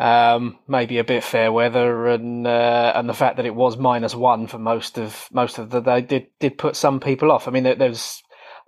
um, 0.00 0.58
maybe 0.66 0.98
a 0.98 1.04
bit 1.04 1.22
fair 1.22 1.52
weather 1.52 2.08
and 2.08 2.46
uh, 2.46 2.92
and 2.96 3.08
the 3.08 3.14
fact 3.14 3.36
that 3.36 3.46
it 3.46 3.54
was 3.54 3.76
minus 3.76 4.14
one 4.14 4.48
for 4.48 4.58
most 4.58 4.98
of 4.98 5.28
most 5.32 5.58
of 5.58 5.70
the 5.70 5.80
day 5.80 6.00
did 6.00 6.26
did 6.40 6.58
put 6.58 6.74
some 6.74 6.98
people 6.98 7.30
off. 7.30 7.46
I 7.46 7.52
mean, 7.52 7.62
there, 7.62 7.76
there's 7.76 8.22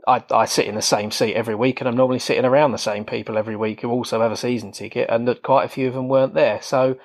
I, 0.07 0.23
I 0.31 0.45
sit 0.47 0.67
in 0.67 0.77
the 0.77 0.83
same 0.83 1.11
seat 1.11 1.35
every 1.35 1.55
week, 1.57 1.81
and 1.81 1.89
I'm 1.89 1.97
normally 1.97 2.21
sitting 2.21 2.45
around 2.45 2.71
the 2.71 2.79
same 2.79 3.05
people 3.05 3.37
every 3.37 3.57
week 3.57 3.81
who 3.81 3.91
also 3.91 4.21
have 4.21 4.33
a 4.33 4.37
season 4.37 4.71
ticket, 4.71 5.11
and 5.11 5.27
that 5.27 5.43
quite 5.43 5.65
a 5.65 5.69
few 5.69 5.89
of 5.89 5.95
them 5.95 6.09
weren't 6.09 6.35
there. 6.35 6.63
So 6.63 6.97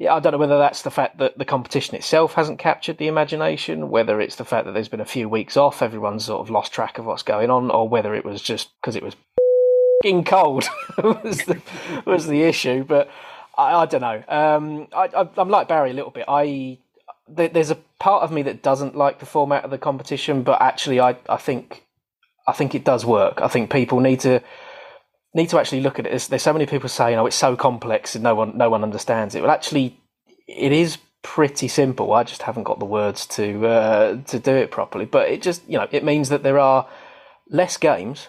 yeah, 0.00 0.14
I 0.14 0.18
don't 0.18 0.32
know 0.32 0.38
whether 0.38 0.56
that's 0.56 0.80
the 0.80 0.90
fact 0.90 1.18
that 1.18 1.36
the 1.36 1.44
competition 1.44 1.94
itself 1.94 2.32
hasn't 2.32 2.58
captured 2.58 2.96
the 2.96 3.06
imagination, 3.06 3.90
whether 3.90 4.18
it's 4.18 4.36
the 4.36 4.46
fact 4.46 4.64
that 4.64 4.72
there's 4.72 4.88
been 4.88 4.98
a 4.98 5.04
few 5.04 5.28
weeks 5.28 5.58
off, 5.58 5.82
everyone's 5.82 6.24
sort 6.24 6.40
of 6.40 6.48
lost 6.48 6.72
track 6.72 6.96
of 6.96 7.04
what's 7.04 7.22
going 7.22 7.50
on, 7.50 7.70
or 7.70 7.86
whether 7.86 8.14
it 8.14 8.24
was 8.24 8.40
just 8.40 8.70
because 8.80 8.96
it 8.96 9.02
was 9.02 9.14
cold 10.24 10.66
was 11.02 11.44
the 11.44 11.60
was 12.06 12.26
the 12.26 12.44
issue. 12.44 12.82
But 12.82 13.10
I, 13.58 13.74
I 13.74 13.84
don't 13.84 14.00
know. 14.00 14.22
Um, 14.26 14.88
I, 14.96 15.28
am 15.36 15.50
like 15.50 15.68
Barry 15.68 15.90
a 15.90 15.94
little 15.94 16.10
bit. 16.10 16.24
I 16.26 16.78
there's 17.28 17.70
a 17.70 17.76
part 17.98 18.22
of 18.22 18.32
me 18.32 18.40
that 18.40 18.62
doesn't 18.62 18.96
like 18.96 19.18
the 19.18 19.26
format 19.26 19.64
of 19.64 19.70
the 19.70 19.76
competition, 19.76 20.42
but 20.44 20.62
actually, 20.62 20.98
I 20.98 21.18
I 21.28 21.36
think 21.36 21.84
I 22.48 22.52
think 22.52 22.74
it 22.74 22.84
does 22.84 23.04
work. 23.04 23.42
I 23.42 23.48
think 23.48 23.70
people 23.70 24.00
need 24.00 24.20
to 24.20 24.42
need 25.34 25.48
to 25.50 25.58
actually 25.58 25.80
look 25.80 25.98
at 25.98 26.06
it. 26.06 26.28
There's, 26.28 26.42
so 26.42 26.52
many 26.52 26.66
people 26.66 26.88
saying, 26.88 27.18
"Oh, 27.18 27.26
it's 27.26 27.36
so 27.36 27.56
complex 27.56 28.14
and 28.14 28.24
no 28.24 28.34
one 28.34 28.56
no 28.56 28.70
one 28.70 28.82
understands 28.82 29.34
it." 29.34 29.42
Well, 29.42 29.50
actually, 29.50 29.98
it 30.46 30.72
is 30.72 30.98
pretty 31.22 31.68
simple. 31.68 32.12
I 32.12 32.24
just 32.24 32.42
haven't 32.42 32.64
got 32.64 32.78
the 32.78 32.84
words 32.84 33.26
to 33.26 33.66
uh, 33.66 34.22
to 34.22 34.38
do 34.38 34.54
it 34.54 34.70
properly. 34.70 35.04
But 35.04 35.28
it 35.28 35.42
just 35.42 35.62
you 35.68 35.78
know 35.78 35.88
it 35.90 36.04
means 36.04 36.28
that 36.28 36.42
there 36.42 36.58
are 36.58 36.88
less 37.48 37.76
games. 37.76 38.28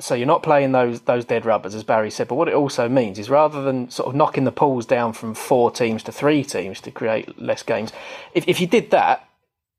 So 0.00 0.14
you're 0.14 0.28
not 0.28 0.44
playing 0.44 0.72
those 0.72 1.02
those 1.02 1.24
dead 1.24 1.44
rubbers, 1.44 1.74
as 1.74 1.84
Barry 1.84 2.10
said. 2.10 2.28
But 2.28 2.36
what 2.36 2.48
it 2.48 2.54
also 2.54 2.88
means 2.88 3.18
is 3.18 3.28
rather 3.28 3.62
than 3.62 3.90
sort 3.90 4.08
of 4.08 4.14
knocking 4.14 4.44
the 4.44 4.52
pools 4.52 4.86
down 4.86 5.12
from 5.12 5.34
four 5.34 5.70
teams 5.70 6.02
to 6.04 6.12
three 6.12 6.44
teams 6.44 6.80
to 6.82 6.90
create 6.90 7.40
less 7.40 7.62
games, 7.62 7.92
if 8.32 8.46
if 8.46 8.60
you 8.60 8.66
did 8.66 8.90
that, 8.92 9.28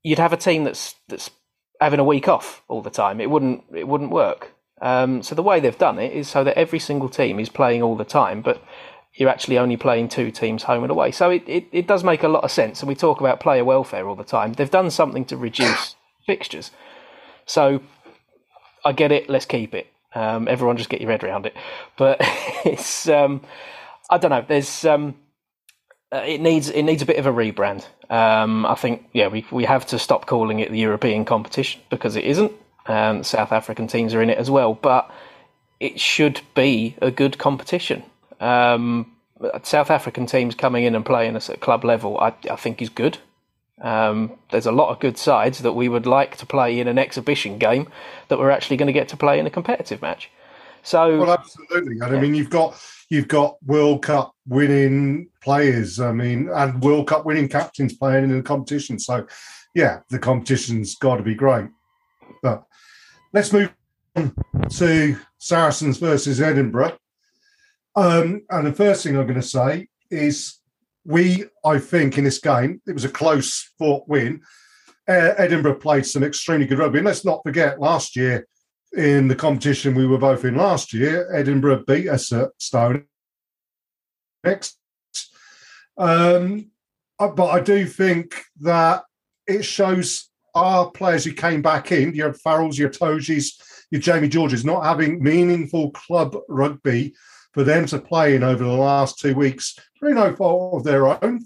you'd 0.02 0.18
have 0.18 0.32
a 0.32 0.36
team 0.36 0.64
that's 0.64 0.94
that's 1.08 1.30
having 1.80 2.00
a 2.00 2.04
week 2.04 2.28
off 2.28 2.62
all 2.68 2.82
the 2.82 2.90
time. 2.90 3.20
It 3.20 3.30
wouldn't 3.30 3.64
it 3.74 3.88
wouldn't 3.88 4.10
work. 4.10 4.52
Um, 4.80 5.22
so 5.22 5.34
the 5.34 5.42
way 5.42 5.60
they've 5.60 5.76
done 5.76 5.98
it 5.98 6.12
is 6.12 6.28
so 6.28 6.44
that 6.44 6.56
every 6.56 6.78
single 6.78 7.08
team 7.08 7.38
is 7.38 7.48
playing 7.48 7.82
all 7.82 7.96
the 7.96 8.04
time, 8.04 8.40
but 8.40 8.62
you're 9.14 9.28
actually 9.28 9.58
only 9.58 9.76
playing 9.76 10.08
two 10.08 10.30
teams 10.30 10.62
home 10.62 10.82
and 10.82 10.90
away. 10.90 11.10
So 11.10 11.30
it, 11.30 11.42
it, 11.46 11.66
it 11.72 11.86
does 11.86 12.04
make 12.04 12.22
a 12.22 12.28
lot 12.28 12.44
of 12.44 12.50
sense. 12.50 12.80
And 12.80 12.88
we 12.88 12.94
talk 12.94 13.20
about 13.20 13.40
player 13.40 13.64
welfare 13.64 14.08
all 14.08 14.14
the 14.14 14.24
time. 14.24 14.52
They've 14.54 14.70
done 14.70 14.90
something 14.90 15.24
to 15.26 15.36
reduce 15.36 15.96
fixtures. 16.26 16.70
So 17.46 17.82
I 18.84 18.92
get 18.92 19.12
it. 19.12 19.28
Let's 19.28 19.46
keep 19.46 19.74
it. 19.74 19.88
Um, 20.14 20.48
everyone 20.48 20.76
just 20.76 20.90
get 20.90 21.00
your 21.00 21.10
head 21.10 21.22
around 21.22 21.46
it. 21.46 21.54
But 21.96 22.18
it's 22.64 23.08
um, 23.08 23.42
I 24.08 24.18
don't 24.18 24.30
know. 24.30 24.44
There's 24.46 24.84
um, 24.84 25.16
uh, 26.12 26.18
it 26.26 26.40
needs 26.40 26.70
it 26.70 26.82
needs 26.82 27.02
a 27.02 27.06
bit 27.06 27.18
of 27.18 27.26
a 27.26 27.32
rebrand. 27.32 27.86
Um, 28.08 28.66
I 28.66 28.74
think 28.74 29.08
yeah 29.12 29.28
we 29.28 29.46
we 29.50 29.64
have 29.64 29.86
to 29.88 29.98
stop 29.98 30.26
calling 30.26 30.58
it 30.60 30.70
the 30.70 30.78
European 30.78 31.24
competition 31.24 31.80
because 31.90 32.16
it 32.16 32.24
isn't. 32.24 32.52
Um, 32.90 33.22
South 33.22 33.52
African 33.52 33.86
teams 33.86 34.14
are 34.14 34.22
in 34.22 34.30
it 34.30 34.38
as 34.38 34.50
well, 34.50 34.74
but 34.74 35.10
it 35.78 36.00
should 36.00 36.40
be 36.54 36.96
a 37.00 37.10
good 37.12 37.38
competition. 37.38 38.02
Um, 38.40 39.12
South 39.62 39.90
African 39.90 40.26
teams 40.26 40.56
coming 40.56 40.84
in 40.84 40.96
and 40.96 41.06
playing 41.06 41.36
us 41.36 41.48
at 41.48 41.60
club 41.60 41.84
level, 41.84 42.18
I, 42.18 42.34
I 42.50 42.56
think 42.56 42.82
is 42.82 42.88
good. 42.88 43.18
Um, 43.80 44.32
there's 44.50 44.66
a 44.66 44.72
lot 44.72 44.90
of 44.90 44.98
good 44.98 45.16
sides 45.16 45.60
that 45.60 45.72
we 45.72 45.88
would 45.88 46.04
like 46.04 46.36
to 46.38 46.46
play 46.46 46.80
in 46.80 46.88
an 46.88 46.98
exhibition 46.98 47.58
game 47.58 47.88
that 48.28 48.38
we're 48.38 48.50
actually 48.50 48.76
going 48.76 48.88
to 48.88 48.92
get 48.92 49.08
to 49.10 49.16
play 49.16 49.38
in 49.38 49.46
a 49.46 49.50
competitive 49.50 50.02
match. 50.02 50.28
So, 50.82 51.18
well, 51.18 51.32
absolutely. 51.32 51.92
And 52.00 52.10
yeah. 52.10 52.18
I 52.18 52.20
mean, 52.20 52.34
you've 52.34 52.50
got 52.50 52.82
you've 53.08 53.28
got 53.28 53.56
World 53.64 54.02
Cup 54.02 54.34
winning 54.48 55.28
players. 55.42 56.00
I 56.00 56.12
mean, 56.12 56.48
and 56.48 56.82
World 56.82 57.06
Cup 57.06 57.24
winning 57.24 57.48
captains 57.48 57.94
playing 57.94 58.24
in 58.24 58.36
the 58.36 58.42
competition. 58.42 58.98
So, 58.98 59.26
yeah, 59.74 60.00
the 60.08 60.18
competition's 60.18 60.96
got 60.96 61.16
to 61.16 61.22
be 61.22 61.34
great. 61.34 61.68
But 62.42 62.64
let's 63.32 63.52
move 63.52 63.72
on 64.16 64.34
to 64.70 65.16
Saracens 65.38 65.98
versus 65.98 66.40
Edinburgh. 66.40 66.98
Um, 67.96 68.42
and 68.50 68.66
the 68.66 68.72
first 68.72 69.02
thing 69.02 69.16
I'm 69.16 69.26
going 69.26 69.40
to 69.40 69.46
say 69.46 69.88
is 70.10 70.58
we, 71.04 71.44
I 71.64 71.78
think, 71.78 72.18
in 72.18 72.24
this 72.24 72.38
game, 72.38 72.80
it 72.86 72.92
was 72.92 73.04
a 73.04 73.08
close 73.08 73.72
fought 73.78 74.08
win. 74.08 74.42
Uh, 75.08 75.34
Edinburgh 75.36 75.76
played 75.76 76.06
some 76.06 76.22
extremely 76.22 76.66
good 76.66 76.78
rugby. 76.78 76.98
And 76.98 77.06
let's 77.06 77.24
not 77.24 77.42
forget, 77.42 77.80
last 77.80 78.16
year 78.16 78.46
in 78.96 79.28
the 79.28 79.36
competition 79.36 79.94
we 79.94 80.06
were 80.06 80.18
both 80.18 80.44
in 80.44 80.56
last 80.56 80.92
year, 80.92 81.32
Edinburgh 81.34 81.84
beat 81.86 82.08
us 82.08 82.32
at 82.32 82.50
Stone. 82.58 83.06
Next. 84.44 84.78
Um, 85.96 86.70
uh, 87.18 87.28
but 87.28 87.48
I 87.48 87.60
do 87.60 87.86
think 87.86 88.42
that 88.60 89.04
it 89.46 89.64
shows 89.64 90.29
our 90.54 90.90
players 90.90 91.24
who 91.24 91.32
came 91.32 91.62
back 91.62 91.92
in, 91.92 92.14
your 92.14 92.32
Farrells, 92.32 92.78
your 92.78 92.90
Togis, 92.90 93.60
your 93.90 94.00
Jamie 94.00 94.28
Georges, 94.28 94.64
not 94.64 94.84
having 94.84 95.22
meaningful 95.22 95.90
club 95.92 96.36
rugby 96.48 97.14
for 97.52 97.64
them 97.64 97.86
to 97.86 97.98
play 97.98 98.36
in 98.36 98.42
over 98.42 98.62
the 98.62 98.70
last 98.70 99.18
two 99.18 99.34
weeks 99.34 99.76
through 99.98 100.14
no 100.14 100.34
fault 100.34 100.76
of 100.76 100.84
their 100.84 101.08
own 101.08 101.44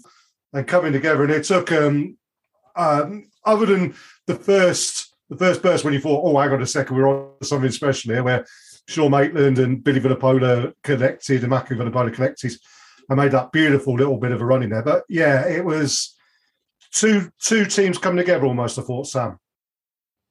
and 0.53 0.67
coming 0.67 0.93
together. 0.93 1.23
And 1.23 1.33
it 1.33 1.43
took, 1.43 1.71
um, 1.71 2.17
um, 2.75 3.29
other 3.43 3.65
than 3.65 3.95
the 4.27 4.35
first 4.35 5.11
the 5.29 5.37
first 5.37 5.61
burst 5.61 5.83
when 5.83 5.93
you 5.93 5.99
thought, 5.99 6.21
oh, 6.23 6.39
hang 6.39 6.51
on 6.51 6.61
a 6.61 6.67
second, 6.67 6.95
we're 6.95 7.07
on 7.07 7.31
something 7.41 7.71
special 7.71 8.13
here, 8.13 8.23
where 8.23 8.45
Sean 8.87 9.11
Maitland 9.11 9.57
and 9.57 9.83
Billy 9.83 9.99
Vunipola 9.99 10.73
connected 10.83 11.41
and 11.41 11.49
Mako 11.49 11.75
Vunipola 11.75 12.13
connected 12.13 12.53
and 13.09 13.19
made 13.19 13.31
that 13.31 13.51
beautiful 13.51 13.95
little 13.95 14.17
bit 14.17 14.31
of 14.31 14.41
a 14.41 14.45
run 14.45 14.63
in 14.63 14.69
there. 14.69 14.83
But 14.83 15.03
yeah, 15.09 15.47
it 15.47 15.65
was 15.65 16.14
two 16.95 17.29
two 17.41 17.65
teams 17.65 17.97
coming 17.97 18.17
together 18.17 18.45
almost. 18.45 18.79
I 18.79 18.81
thought, 18.81 19.07
Sam. 19.07 19.37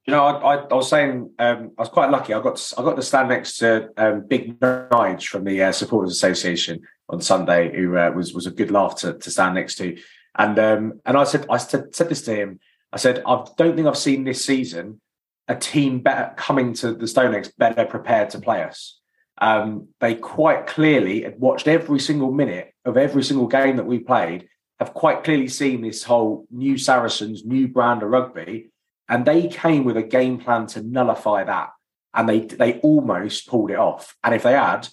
You 0.07 0.12
know, 0.12 0.24
I, 0.24 0.33
I, 0.33 0.57
I 0.57 0.74
was 0.74 0.90
saying 0.90 1.31
um, 1.38 1.72
I 1.79 1.83
was 1.83 1.88
quite 1.88 2.11
lucky. 2.11 2.35
I 2.35 2.42
got 2.42 2.57
to, 2.57 2.74
I 2.79 2.83
got 2.83 2.96
to 2.96 3.03
stand 3.03 3.29
next 3.31 3.57
to 3.59 3.88
um, 3.96 4.27
Big 4.27 4.61
Nige 4.61 5.27
from 5.27 5.44
the 5.44 5.62
uh, 5.62 5.72
Supporters 5.72 6.12
Association 6.12 6.83
on 7.09 7.22
Sunday, 7.22 7.74
who 7.74 7.96
uh, 7.96 8.11
was 8.11 8.35
was 8.35 8.46
a 8.46 8.50
good 8.50 8.70
laugh 8.70 8.96
to, 8.96 9.14
to 9.14 9.31
stand 9.31 9.55
next 9.55 9.77
to. 9.77 9.96
And 10.37 10.59
um, 10.59 11.00
and 11.07 11.16
I 11.16 11.24
said 11.24 11.46
I 11.48 11.59
said, 11.59 11.94
said 11.94 12.09
this 12.09 12.22
to 12.22 12.35
him. 12.35 12.61
I 12.92 12.96
said 12.96 13.22
I 13.27 13.44
don't 13.57 13.77
think 13.77 13.87
I've 13.87 13.96
seen 13.96 14.24
this 14.24 14.44
season 14.44 15.00
a 15.48 15.55
team 15.55 16.00
better 16.00 16.33
coming 16.37 16.72
to 16.72 16.92
the 16.94 17.05
StoneX 17.05 17.50
better 17.57 17.85
prepared 17.85 18.31
to 18.31 18.40
play 18.40 18.62
us. 18.62 19.00
Um, 19.38 19.88
they 20.00 20.14
quite 20.14 20.66
clearly 20.66 21.22
had 21.22 21.38
watched 21.38 21.66
every 21.66 22.00
single 22.00 22.31
minute 22.31 22.72
of 22.85 22.96
every 22.96 23.22
single 23.22 23.46
game 23.46 23.77
that 23.77 23.87
we 23.87 23.98
played 23.98 24.48
have 24.85 24.94
quite 24.94 25.25
clearly 25.25 25.49
seen 25.49 25.81
this 25.81 26.03
whole 26.03 26.47
new 26.51 26.77
Saracens, 26.77 27.44
new 27.44 27.68
brand 27.68 28.03
of 28.03 28.11
rugby, 28.11 28.70
and 29.09 29.25
they 29.25 29.49
came 29.49 29.85
with 29.85 29.97
a 29.97 30.03
game 30.03 30.38
plan 30.38 30.66
to 30.68 30.83
nullify 30.83 31.44
that, 31.44 31.70
and 32.12 32.29
they 32.29 32.40
they 32.40 32.81
almost 32.81 33.49
pulled 33.49 33.70
it 33.70 33.79
off. 33.79 34.16
And 34.23 34.35
if 34.35 34.42
they 34.42 34.53
had, 34.53 34.88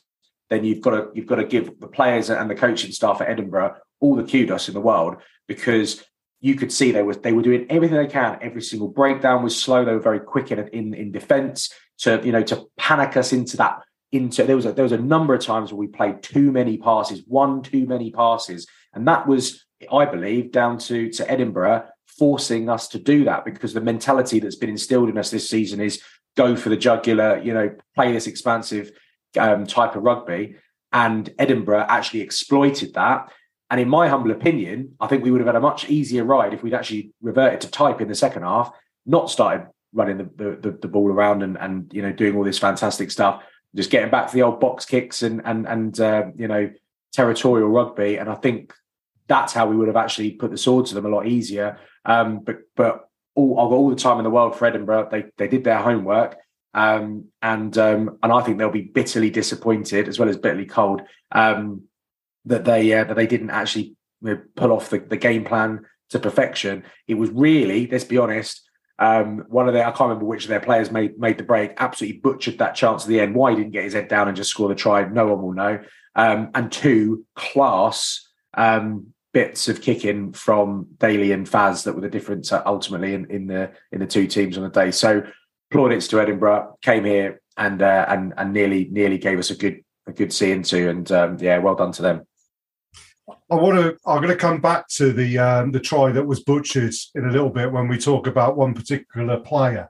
then 0.49 0.63
you've 0.63 0.81
got 0.81 0.91
to 0.91 1.09
you've 1.13 1.27
got 1.27 1.35
to 1.35 1.45
give 1.45 1.79
the 1.79 1.87
players 1.87 2.29
and 2.29 2.49
the 2.49 2.55
coaching 2.55 2.91
staff 2.91 3.21
at 3.21 3.29
Edinburgh 3.29 3.75
all 3.99 4.15
the 4.15 4.23
kudos 4.23 4.67
in 4.67 4.73
the 4.73 4.81
world 4.81 5.17
because 5.47 6.03
you 6.39 6.55
could 6.55 6.71
see 6.71 6.91
they 6.91 7.03
were 7.03 7.15
they 7.15 7.33
were 7.33 7.41
doing 7.41 7.65
everything 7.69 7.97
they 7.97 8.07
can. 8.07 8.39
Every 8.41 8.61
single 8.61 8.87
breakdown 8.87 9.43
was 9.43 9.61
slow. 9.61 9.85
They 9.85 9.93
were 9.93 9.99
very 9.99 10.19
quick 10.19 10.51
in 10.51 10.59
in, 10.69 10.93
in 10.93 11.11
defence 11.11 11.73
to 11.99 12.21
you 12.23 12.31
know 12.31 12.43
to 12.43 12.65
panic 12.77 13.15
us 13.15 13.31
into 13.31 13.57
that 13.57 13.79
into 14.11 14.43
there 14.43 14.55
was 14.55 14.65
a 14.65 14.73
there 14.73 14.83
was 14.83 14.91
a 14.91 14.97
number 14.97 15.33
of 15.33 15.41
times 15.41 15.71
where 15.71 15.79
we 15.79 15.87
played 15.87 16.21
too 16.21 16.51
many 16.51 16.77
passes, 16.77 17.23
one 17.27 17.61
too 17.61 17.85
many 17.85 18.11
passes, 18.11 18.67
and 18.93 19.07
that 19.07 19.27
was 19.27 19.65
I 19.91 20.05
believe, 20.05 20.51
down 20.51 20.77
to, 20.79 21.09
to 21.11 21.31
Edinburgh 21.31 21.85
forcing 22.17 22.69
us 22.69 22.87
to 22.89 22.99
do 22.99 23.23
that 23.23 23.45
because 23.45 23.73
the 23.73 23.81
mentality 23.81 24.39
that's 24.39 24.55
been 24.55 24.69
instilled 24.69 25.09
in 25.09 25.17
us 25.17 25.31
this 25.31 25.49
season 25.49 25.79
is 25.81 26.01
go 26.35 26.55
for 26.55 26.69
the 26.69 26.77
jugular, 26.77 27.39
you 27.39 27.53
know, 27.53 27.73
play 27.95 28.11
this 28.11 28.27
expansive 28.27 28.91
um, 29.39 29.65
type 29.65 29.95
of 29.95 30.03
rugby. 30.03 30.55
And 30.91 31.29
Edinburgh 31.39 31.85
actually 31.87 32.21
exploited 32.21 32.93
that. 32.93 33.31
And 33.69 33.79
in 33.79 33.87
my 33.87 34.09
humble 34.09 34.31
opinion, 34.31 34.95
I 34.99 35.07
think 35.07 35.23
we 35.23 35.31
would 35.31 35.39
have 35.39 35.47
had 35.47 35.55
a 35.55 35.61
much 35.61 35.89
easier 35.89 36.25
ride 36.25 36.53
if 36.53 36.61
we'd 36.61 36.73
actually 36.73 37.13
reverted 37.21 37.61
to 37.61 37.71
type 37.71 38.01
in 38.01 38.09
the 38.09 38.15
second 38.15 38.43
half, 38.43 38.71
not 39.05 39.29
started 39.29 39.67
running 39.93 40.17
the, 40.17 40.57
the, 40.61 40.77
the 40.81 40.87
ball 40.87 41.09
around 41.09 41.43
and, 41.43 41.57
and, 41.57 41.91
you 41.93 42.01
know, 42.01 42.11
doing 42.11 42.35
all 42.35 42.43
this 42.43 42.59
fantastic 42.59 43.09
stuff, 43.09 43.43
just 43.75 43.89
getting 43.89 44.11
back 44.11 44.27
to 44.27 44.33
the 44.33 44.43
old 44.43 44.59
box 44.59 44.85
kicks 44.85 45.23
and, 45.23 45.41
and, 45.45 45.65
and 45.67 45.99
uh, 45.99 46.25
you 46.35 46.47
know, 46.47 46.69
territorial 47.13 47.69
rugby. 47.69 48.17
And 48.17 48.29
I 48.29 48.35
think 48.35 48.73
that's 49.27 49.53
how 49.53 49.67
we 49.67 49.75
would 49.75 49.87
have 49.87 49.97
actually 49.97 50.31
put 50.31 50.51
the 50.51 50.57
sword 50.57 50.85
to 50.87 50.95
them 50.95 51.05
a 51.05 51.09
lot 51.09 51.27
easier. 51.27 51.79
Um, 52.05 52.39
but 52.39 52.59
but 52.75 53.09
all 53.35 53.59
I've 53.59 53.69
got 53.69 53.75
all 53.75 53.89
the 53.89 53.95
time 53.95 54.17
in 54.17 54.23
the 54.23 54.29
world 54.29 54.55
for 54.55 54.65
Edinburgh. 54.65 55.09
They 55.11 55.25
they 55.37 55.47
did 55.47 55.63
their 55.63 55.79
homework. 55.79 56.37
Um, 56.73 57.25
and 57.41 57.77
um, 57.77 58.17
and 58.23 58.31
I 58.31 58.41
think 58.41 58.57
they'll 58.57 58.69
be 58.69 58.81
bitterly 58.81 59.29
disappointed 59.29 60.07
as 60.07 60.17
well 60.17 60.29
as 60.29 60.37
bitterly 60.37 60.65
cold 60.65 61.01
um, 61.31 61.83
that 62.45 62.65
they 62.65 62.93
uh, 62.93 63.03
that 63.03 63.15
they 63.15 63.27
didn't 63.27 63.49
actually 63.49 63.95
you 64.21 64.35
know, 64.35 64.41
pull 64.55 64.71
off 64.71 64.89
the, 64.89 64.99
the 64.99 65.17
game 65.17 65.43
plan 65.43 65.85
to 66.11 66.19
perfection. 66.19 66.83
It 67.07 67.15
was 67.15 67.29
really, 67.29 67.87
let's 67.87 68.03
be 68.03 68.17
honest, 68.17 68.61
um, 68.99 69.45
one 69.49 69.67
of 69.67 69.73
their 69.73 69.85
I 69.85 69.91
can't 69.91 70.01
remember 70.01 70.25
which 70.25 70.43
of 70.43 70.49
their 70.49 70.59
players 70.59 70.91
made 70.91 71.19
made 71.19 71.37
the 71.37 71.43
break, 71.43 71.73
absolutely 71.77 72.19
butchered 72.19 72.59
that 72.59 72.75
chance 72.75 73.03
at 73.03 73.09
the 73.09 73.19
end. 73.19 73.35
Why 73.35 73.51
he 73.51 73.57
didn't 73.57 73.71
get 73.71 73.83
his 73.83 73.93
head 73.93 74.07
down 74.07 74.27
and 74.27 74.37
just 74.37 74.51
score 74.51 74.69
the 74.69 74.75
try, 74.75 75.03
no 75.05 75.27
one 75.27 75.41
will 75.41 75.53
know. 75.53 75.83
Um, 76.15 76.51
and 76.53 76.71
two, 76.71 77.25
class 77.35 78.27
um, 78.55 79.07
bits 79.33 79.69
of 79.69 79.81
kicking 79.81 80.33
from 80.33 80.87
Daly 80.97 81.31
and 81.31 81.47
Faz 81.47 81.83
that 81.83 81.93
were 81.93 82.01
the 82.01 82.09
difference 82.09 82.51
uh, 82.51 82.61
ultimately 82.65 83.13
in, 83.13 83.29
in 83.29 83.47
the 83.47 83.71
in 83.91 83.99
the 83.99 84.07
two 84.07 84.27
teams 84.27 84.57
on 84.57 84.63
the 84.63 84.69
day. 84.69 84.91
So 84.91 85.23
plaudits 85.71 86.07
to 86.09 86.19
Edinburgh, 86.19 86.77
came 86.81 87.05
here 87.05 87.41
and 87.57 87.81
uh, 87.81 88.05
and 88.09 88.33
and 88.37 88.53
nearly 88.53 88.89
nearly 88.91 89.17
gave 89.17 89.39
us 89.39 89.51
a 89.51 89.55
good 89.55 89.83
a 90.07 90.11
good 90.11 90.33
see 90.33 90.51
into, 90.51 90.89
and 90.89 91.11
um, 91.11 91.37
yeah, 91.39 91.57
well 91.59 91.75
done 91.75 91.91
to 91.93 92.01
them. 92.01 92.21
I 93.49 93.55
want 93.55 93.77
to. 93.77 93.97
I'm 94.05 94.21
going 94.21 94.29
to 94.29 94.35
come 94.35 94.61
back 94.61 94.87
to 94.89 95.13
the 95.13 95.37
um, 95.37 95.71
the 95.71 95.79
try 95.79 96.11
that 96.11 96.25
was 96.25 96.43
butchered 96.43 96.93
in 97.15 97.25
a 97.25 97.31
little 97.31 97.49
bit 97.49 97.71
when 97.71 97.87
we 97.87 97.97
talk 97.97 98.27
about 98.27 98.57
one 98.57 98.73
particular 98.73 99.39
player. 99.39 99.89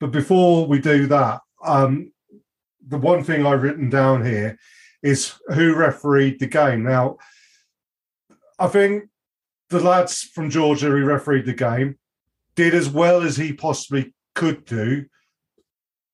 But 0.00 0.12
before 0.12 0.66
we 0.66 0.78
do 0.78 1.06
that, 1.08 1.40
um, 1.64 2.12
the 2.86 2.98
one 2.98 3.24
thing 3.24 3.44
I've 3.44 3.62
written 3.62 3.90
down 3.90 4.24
here 4.24 4.58
is 5.02 5.34
who 5.48 5.74
refereed 5.74 6.38
the 6.38 6.46
game. 6.46 6.82
Now, 6.82 7.18
I 8.58 8.68
think 8.68 9.04
the 9.70 9.80
lads 9.80 10.22
from 10.22 10.50
Georgia 10.50 10.86
who 10.86 11.04
refereed 11.04 11.46
the 11.46 11.52
game 11.52 11.98
did 12.56 12.74
as 12.74 12.88
well 12.88 13.22
as 13.22 13.36
he 13.36 13.52
possibly 13.52 14.14
could 14.34 14.64
do, 14.64 15.04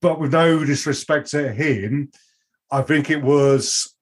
but 0.03 0.21
with 0.21 0.33
no 0.33 0.65
disrespect 0.65 1.31
to 1.31 1.53
him, 1.53 2.11
I 2.71 2.83
think 2.83 3.11
it 3.11 3.23
was 3.23 3.95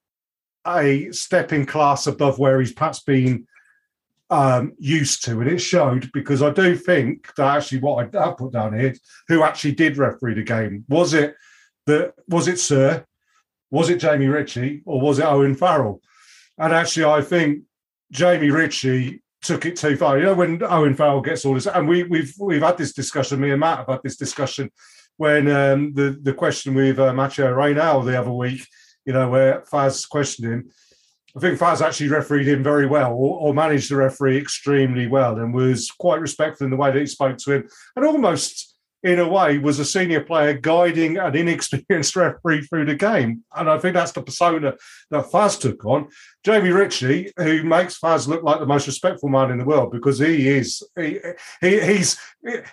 a 0.66 1.10
step 1.12 1.52
in 1.52 1.66
class 1.66 2.06
above 2.06 2.38
where 2.38 2.60
he's 2.60 2.72
perhaps 2.72 3.00
been 3.00 3.46
um, 4.30 4.72
used 4.78 5.24
to, 5.24 5.40
and 5.40 5.50
it 5.50 5.58
showed 5.58 6.10
because 6.12 6.42
I 6.42 6.50
do 6.50 6.74
think 6.74 7.32
that 7.36 7.56
actually 7.56 7.80
what 7.80 8.14
I, 8.14 8.18
I 8.18 8.32
put 8.32 8.52
down 8.52 8.78
here, 8.78 8.94
who 9.28 9.42
actually 9.42 9.72
did 9.72 9.98
referee 9.98 10.34
the 10.34 10.42
game, 10.42 10.84
was 10.88 11.12
it 11.12 11.34
the 11.86 12.14
was 12.28 12.48
it 12.48 12.58
Sir, 12.58 13.04
was 13.70 13.90
it 13.90 14.00
Jamie 14.00 14.28
Ritchie, 14.28 14.82
or 14.86 15.00
was 15.00 15.18
it 15.18 15.26
Owen 15.26 15.54
Farrell? 15.54 16.00
And 16.58 16.72
actually, 16.72 17.04
I 17.04 17.20
think 17.20 17.64
Jamie 18.12 18.50
Ritchie 18.50 19.20
took 19.42 19.66
it 19.66 19.74
too 19.74 19.96
far. 19.96 20.18
You 20.18 20.26
know, 20.26 20.34
when 20.34 20.62
Owen 20.62 20.94
Farrell 20.94 21.20
gets 21.20 21.44
all 21.44 21.54
this, 21.54 21.66
and 21.66 21.88
we, 21.88 22.04
we've 22.04 22.32
we've 22.38 22.62
had 22.62 22.78
this 22.78 22.92
discussion. 22.92 23.40
Me 23.40 23.50
and 23.50 23.60
Matt 23.60 23.78
have 23.78 23.88
had 23.88 24.00
this 24.04 24.16
discussion 24.16 24.70
when 25.16 25.50
um, 25.50 25.92
the 25.94 26.16
the 26.22 26.32
question 26.32 26.74
with 26.74 27.00
uh, 27.00 27.12
Mathieu 27.12 27.46
Raynal 27.46 28.02
the 28.02 28.20
other 28.20 28.32
week 28.32 28.64
you 29.04 29.12
know, 29.12 29.28
where 29.28 29.62
Faz 29.62 30.08
questioned 30.08 30.52
him. 30.52 30.70
I 31.36 31.40
think 31.40 31.58
Faz 31.58 31.80
actually 31.80 32.08
refereed 32.08 32.46
him 32.46 32.62
very 32.62 32.86
well, 32.86 33.12
or, 33.12 33.40
or, 33.40 33.54
managed 33.54 33.90
the 33.90 33.96
referee 33.96 34.36
extremely 34.36 35.06
well, 35.06 35.38
and 35.38 35.54
was 35.54 35.90
quite 35.90 36.20
respectful 36.20 36.66
in 36.66 36.70
the 36.70 36.76
way 36.76 36.92
that 36.92 37.00
he 37.00 37.06
spoke 37.06 37.38
to 37.38 37.52
him, 37.52 37.68
and 37.96 38.04
almost 38.04 38.71
in 39.02 39.18
a 39.18 39.28
way 39.28 39.58
was 39.58 39.78
a 39.78 39.84
senior 39.84 40.20
player 40.20 40.54
guiding 40.54 41.16
an 41.16 41.34
inexperienced 41.34 42.16
referee 42.16 42.62
through 42.62 42.86
the 42.86 42.94
game. 42.94 43.44
And 43.54 43.68
I 43.68 43.78
think 43.78 43.94
that's 43.94 44.12
the 44.12 44.22
persona 44.22 44.74
that 45.10 45.26
Faz 45.26 45.60
took 45.60 45.84
on. 45.84 46.08
Jamie 46.44 46.70
Ritchie, 46.70 47.32
who 47.36 47.62
makes 47.64 47.98
Faz 47.98 48.28
look 48.28 48.42
like 48.42 48.60
the 48.60 48.66
most 48.66 48.86
respectful 48.86 49.28
man 49.28 49.50
in 49.50 49.58
the 49.58 49.64
world 49.64 49.92
because 49.92 50.18
he 50.18 50.48
is 50.48 50.82
he, 50.96 51.18
he 51.60 51.80
he's 51.80 52.18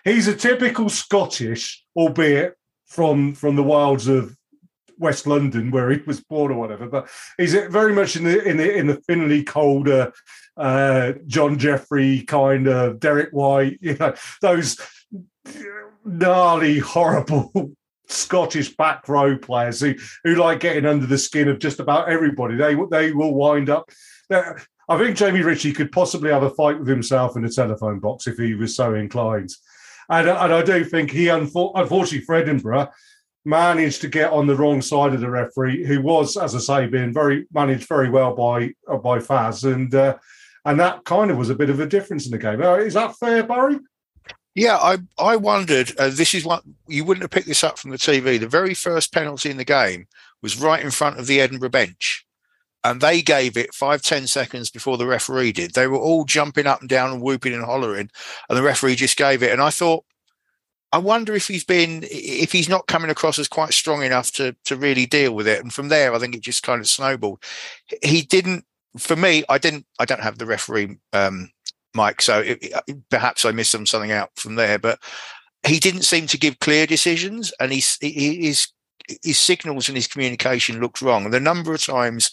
he's 0.04 0.28
a 0.28 0.36
typical 0.36 0.90
Scottish, 0.90 1.84
albeit 1.96 2.56
from 2.88 3.34
from 3.34 3.56
the 3.56 3.64
wilds 3.64 4.08
of 4.08 4.36
West 4.98 5.26
London 5.26 5.72
where 5.72 5.90
he 5.90 6.02
was 6.06 6.22
born 6.22 6.52
or 6.52 6.60
whatever. 6.60 6.88
But 6.88 7.10
he's 7.38 7.54
very 7.54 7.94
much 7.94 8.16
in 8.16 8.24
the 8.24 8.44
in 8.44 8.58
the 8.58 8.78
in 8.78 8.88
the 8.88 9.02
Finlay 9.08 9.44
Calder 9.44 10.12
uh, 10.58 11.14
John 11.26 11.58
Jeffrey 11.58 12.24
kind 12.24 12.68
of 12.68 13.00
Derek 13.00 13.32
White, 13.32 13.80
you 13.82 13.96
know, 13.96 14.14
those 14.42 14.78
gnarly, 16.06 16.80
horrible 16.80 17.52
Scottish 18.08 18.76
back 18.76 19.08
row 19.08 19.38
players 19.38 19.80
who 19.82 19.94
who 20.24 20.36
like 20.36 20.62
getting 20.62 20.86
under 20.86 21.06
the 21.06 21.18
skin 21.18 21.48
of 21.48 21.60
just 21.60 21.80
about 21.80 22.10
everybody. 22.10 22.56
They 22.56 22.76
they 22.90 23.12
will 23.12 23.34
wind 23.34 23.70
up. 23.70 23.90
I 24.32 24.98
think 24.98 25.16
Jamie 25.18 25.44
Ritchie 25.44 25.74
could 25.74 25.92
possibly 25.92 26.32
have 26.32 26.42
a 26.42 26.50
fight 26.50 26.80
with 26.80 26.88
himself 26.88 27.38
in 27.38 27.46
a 27.46 27.50
telephone 27.50 28.00
box 28.00 28.26
if 28.26 28.38
he 28.38 28.56
was 28.56 28.76
so 28.76 28.96
inclined. 28.96 29.52
And, 30.10 30.28
and 30.28 30.54
I 30.54 30.64
do 30.64 30.84
think 30.84 31.12
he, 31.12 31.28
unfortunately 31.28 32.22
for 32.22 32.34
Edinburgh, 32.34 32.90
managed 33.46 34.02
to 34.02 34.08
get 34.08 34.32
on 34.32 34.48
the 34.48 34.56
wrong 34.56 34.82
side 34.82 35.14
of 35.14 35.22
the 35.22 35.30
referee, 35.30 35.86
who 35.86 36.02
was, 36.02 36.36
as 36.38 36.56
I 36.56 36.60
say, 36.60 36.88
being 36.88 37.14
very 37.14 37.46
managed 37.54 37.88
very 37.88 38.10
well 38.10 38.36
by 38.36 38.74
by 38.88 39.20
Faz, 39.20 39.72
and 39.72 39.94
uh, 39.94 40.18
and 40.66 40.80
that 40.80 41.06
kind 41.06 41.32
of 41.32 41.38
was 41.38 41.50
a 41.50 41.56
bit 41.56 41.70
of 41.70 41.80
a 41.80 41.86
difference 41.86 42.26
in 42.26 42.32
the 42.32 42.38
game. 42.38 42.62
Uh, 42.62 42.76
is 42.76 42.96
that 42.96 43.16
fair, 43.18 43.44
Barry? 43.44 43.80
Yeah, 44.60 44.76
I 44.76 44.98
I 45.18 45.38
wondered. 45.38 45.94
Uh, 45.98 46.10
this 46.10 46.34
is 46.34 46.44
what 46.44 46.64
you 46.86 47.06
wouldn't 47.06 47.24
have 47.24 47.32
picked 47.32 47.48
this 47.48 47.64
up 47.64 47.80
from 47.80 47.92
the 47.92 47.98
TV. 47.98 48.38
The 48.38 48.48
very 48.48 48.74
first 48.74 49.14
penalty 49.14 49.50
in 49.50 49.56
the 49.56 49.64
game 49.64 50.08
was 50.42 50.60
right 50.60 50.84
in 50.84 50.92
front 50.92 51.18
of 51.18 51.28
the 51.28 51.40
Edinburgh 51.40 51.70
bench, 51.70 52.26
and 52.84 53.00
they 53.00 53.22
gave 53.22 53.56
it 53.56 53.74
five 53.74 54.02
ten 54.02 54.28
seconds 54.28 54.70
before 54.70 54.98
the 54.98 55.08
referee 55.08 55.54
did. 55.54 55.76
They 55.76 55.88
were 55.88 55.98
all 55.98 56.26
jumping 56.26 56.68
up 56.68 56.82
and 56.82 56.90
down 56.90 57.10
and 57.14 57.22
whooping 57.22 57.54
and 57.54 57.64
hollering, 57.64 58.10
and 58.50 58.58
the 58.58 58.62
referee 58.62 58.96
just 58.96 59.16
gave 59.16 59.42
it. 59.44 59.54
And 59.54 59.62
I 59.62 59.70
thought, 59.70 60.04
I 60.92 60.98
wonder 60.98 61.34
if 61.36 61.48
he's 61.48 61.64
been 61.64 62.04
if 62.12 62.52
he's 62.52 62.68
not 62.68 62.88
coming 62.88 63.10
across 63.12 63.40
as 63.40 63.48
quite 63.48 63.72
strong 63.74 64.04
enough 64.04 64.30
to 64.34 64.58
to 64.66 64.76
really 64.76 65.06
deal 65.06 65.34
with 65.34 65.48
it. 65.48 65.62
And 65.62 65.74
from 65.74 65.88
there, 65.88 66.14
I 66.14 66.20
think 66.20 66.36
it 66.36 66.42
just 66.42 66.64
kind 66.64 66.82
of 66.82 66.88
snowballed. 66.88 67.42
He 68.04 68.24
didn't. 68.24 68.66
For 68.98 69.16
me, 69.16 69.46
I 69.48 69.58
didn't. 69.58 69.86
I 70.00 70.06
don't 70.06 70.22
have 70.24 70.38
the 70.38 70.46
referee 70.46 70.98
um, 71.14 71.50
mic, 71.94 72.22
so 72.22 72.40
it, 72.40 72.74
perhaps 73.10 73.46
I 73.46 73.52
missed 73.52 73.72
something 73.72 74.12
out 74.12 74.30
from 74.36 74.56
there. 74.56 74.80
But 74.80 75.00
he 75.66 75.80
didn't 75.80 76.04
seem 76.04 76.28
to 76.28 76.38
give 76.38 76.60
clear 76.60 76.86
decisions, 76.86 77.54
and 77.60 77.72
he's, 77.72 77.98
his 78.02 78.68
his 79.24 79.40
signals 79.40 79.88
and 79.88 79.98
his 79.98 80.08
communication 80.08 80.80
looked 80.80 81.02
wrong. 81.02 81.30
The 81.30 81.40
number 81.40 81.74
of 81.74 81.84
times 81.84 82.32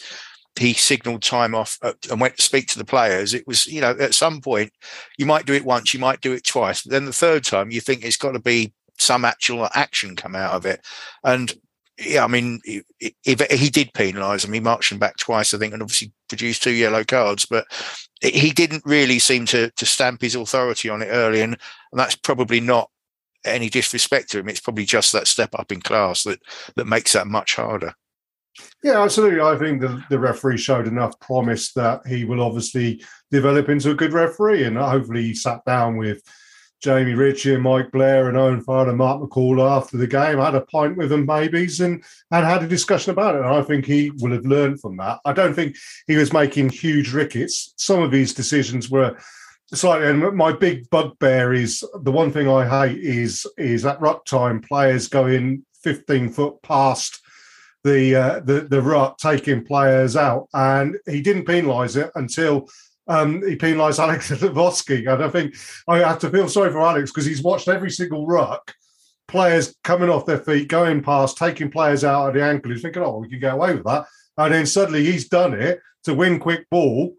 he 0.59 0.73
signaled 0.73 1.23
time 1.23 1.55
off 1.55 1.79
uh, 1.83 1.93
and 2.11 2.21
went 2.21 2.37
to 2.37 2.43
speak 2.43 2.69
to 2.69 2.79
the 2.79 2.85
players. 2.85 3.35
It 3.35 3.47
was, 3.47 3.67
you 3.67 3.81
know, 3.81 3.97
at 3.99 4.15
some 4.15 4.41
point 4.41 4.73
you 5.19 5.27
might 5.27 5.47
do 5.47 5.53
it 5.53 5.65
once, 5.65 5.93
you 5.93 6.01
might 6.01 6.21
do 6.21 6.33
it 6.33 6.45
twice, 6.45 6.83
but 6.83 6.93
then 6.93 7.05
the 7.05 7.13
third 7.13 7.45
time 7.45 7.71
you 7.71 7.81
think 7.81 8.05
it's 8.05 8.17
got 8.17 8.33
to 8.33 8.41
be 8.41 8.73
some 8.99 9.25
actual 9.25 9.69
action 9.75 10.17
come 10.17 10.35
out 10.35 10.55
of 10.55 10.65
it. 10.65 10.85
And 11.25 11.53
yeah, 11.99 12.25
I 12.25 12.27
mean, 12.27 12.61
if 12.65 13.41
he 13.51 13.71
did 13.71 13.93
penalise 13.93 14.45
him, 14.45 14.53
he 14.53 14.61
marched 14.61 14.93
him 14.93 14.99
back 14.99 15.17
twice, 15.17 15.53
I 15.53 15.59
think, 15.59 15.73
and 15.73 15.83
obviously 15.83 16.13
produced 16.29 16.63
two 16.63 16.73
yellow 16.73 17.05
cards. 17.05 17.47
But 17.47 17.67
he 18.21 18.51
didn't 18.51 18.83
really 18.85 19.19
seem 19.19 19.47
to 19.47 19.71
to 19.71 19.87
stamp 19.87 20.23
his 20.23 20.35
authority 20.35 20.89
on 20.89 21.03
it 21.03 21.09
early, 21.11 21.41
and, 21.41 21.57
and 21.93 21.99
that's 21.99 22.17
probably 22.17 22.61
not 22.61 22.91
any 23.45 23.69
disrespect 23.69 24.31
to 24.31 24.41
him. 24.41 24.49
It's 24.49 24.61
probably 24.61 24.85
just 24.85 25.13
that 25.13 25.29
step 25.29 25.51
up 25.55 25.73
in 25.73 25.81
class 25.81 26.25
that 26.25 26.41
that 26.77 26.87
makes 26.87 27.13
that 27.13 27.27
much 27.27 27.57
harder. 27.57 27.95
Yeah, 28.83 29.03
absolutely. 29.03 29.41
I 29.41 29.57
think 29.57 29.81
the, 29.81 30.03
the 30.09 30.19
referee 30.19 30.59
showed 30.59 30.87
enough 30.87 31.19
promise 31.21 31.73
that 31.73 32.07
he 32.07 32.25
will 32.25 32.43
obviously 32.43 33.05
develop 33.31 33.69
into 33.69 33.91
a 33.91 33.95
good 33.95 34.13
referee. 34.13 34.65
And 34.65 34.77
hopefully 34.77 35.25
he 35.25 35.35
sat 35.35 35.65
down 35.67 35.97
with 35.97 36.23
Jamie 36.83 37.15
Ritchie 37.15 37.55
and 37.55 37.63
Mike 37.63 37.91
Blair 37.91 38.29
and 38.29 38.37
Owen 38.37 38.61
Farrell 38.61 38.89
and 38.89 38.99
Mark 38.99 39.21
McCall 39.21 39.61
after 39.69 39.97
the 39.97 40.07
game, 40.07 40.41
I 40.41 40.47
had 40.47 40.55
a 40.55 40.61
pint 40.61 40.97
with 40.97 41.11
them 41.11 41.27
babies 41.27 41.81
and, 41.81 42.03
and 42.31 42.47
had 42.47 42.63
a 42.63 42.69
discussion 42.69 43.13
about 43.13 43.35
it. 43.35 43.41
And 43.41 43.49
I 43.49 43.63
think 43.63 43.87
he 43.87 44.11
will 44.19 44.33
have 44.33 44.45
learned 44.45 44.81
from 44.81 44.97
that. 44.99 45.21
I 45.25 45.33
don't 45.33 45.55
think 45.55 45.77
he 46.07 46.17
was 46.17 46.33
making 46.33 46.71
huge 46.71 47.13
rickets. 47.13 47.73
Some 47.77 48.03
of 48.03 48.13
his 48.13 48.35
decisions 48.35 48.91
were 48.91 49.17
slightly 49.75 50.09
and 50.09 50.37
my 50.37 50.53
big 50.53 50.89
bugbear 50.91 51.53
is 51.53 51.85
the 52.03 52.13
one 52.13 52.31
thing 52.31 52.49
I 52.49 52.69
hate 52.69 53.03
is 53.03 53.47
is 53.59 53.85
at 53.85 54.01
ruck 54.01 54.25
time 54.25 54.61
players 54.61 55.09
going 55.09 55.65
15 55.83 56.29
foot 56.31 56.63
past 56.63 57.21
the 57.87 58.17
uh, 58.17 58.41
the 58.41 58.63
the 58.63 58.83
ruck 58.83 59.17
taking 59.17 59.65
players 59.65 60.17
out, 60.17 60.49
and 60.53 60.97
he 61.07 61.23
didn't 61.23 61.47
penalise 61.47 61.97
it 61.97 62.11
until 62.17 62.69
um, 63.09 63.47
he 63.47 63.57
penalised 63.57 63.99
Alex 64.01 64.31
Lozowski. 64.31 65.13
And 65.13 65.23
I 65.23 65.29
think 65.29 65.57
I 65.89 65.99
have 65.99 66.19
to 66.21 66.31
feel 66.31 66.49
sorry 66.49 66.71
for 66.71 66.81
Alex 66.81 67.11
because 67.11 67.27
he's 67.27 67.43
watched 67.43 67.69
every 67.69 67.91
single 67.91 68.27
ruck, 68.27 68.75
players 69.29 69.75
coming 69.85 70.09
off 70.09 70.27
their 70.27 70.39
feet, 70.39 70.69
going 70.69 71.03
past, 71.03 71.39
taking 71.39 71.71
players 71.71 72.05
out 72.05 72.29
of 72.29 72.35
the 72.35 72.43
ankle. 72.43 72.73
He's 72.73 72.83
thinking, 72.83 73.03
oh, 73.03 73.19
we 73.19 73.29
can 73.29 73.41
get 73.41 73.55
away 73.55 73.75
with 73.75 73.85
that. 73.85 74.07
And 74.39 74.53
then 74.53 74.67
suddenly 74.67 75.05
he's 75.05 75.29
done 75.29 75.55
it 75.55 75.81
to 76.05 76.15
win 76.15 76.39
quick 76.39 76.69
ball, 76.71 77.15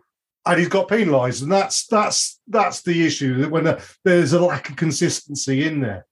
and 0.45 0.60
he's 0.60 0.69
got 0.69 0.88
penalised. 0.88 1.43
And 1.43 1.52
that's 1.52 1.88
that's 1.88 2.39
that's 2.47 2.82
the 2.84 3.06
issue 3.06 3.41
that 3.41 3.52
when 3.52 3.78
there's 4.04 4.34
a 4.34 4.39
lack 4.39 4.69
of 4.69 4.76
consistency 4.76 5.65
in 5.65 5.82
there. 5.82 6.06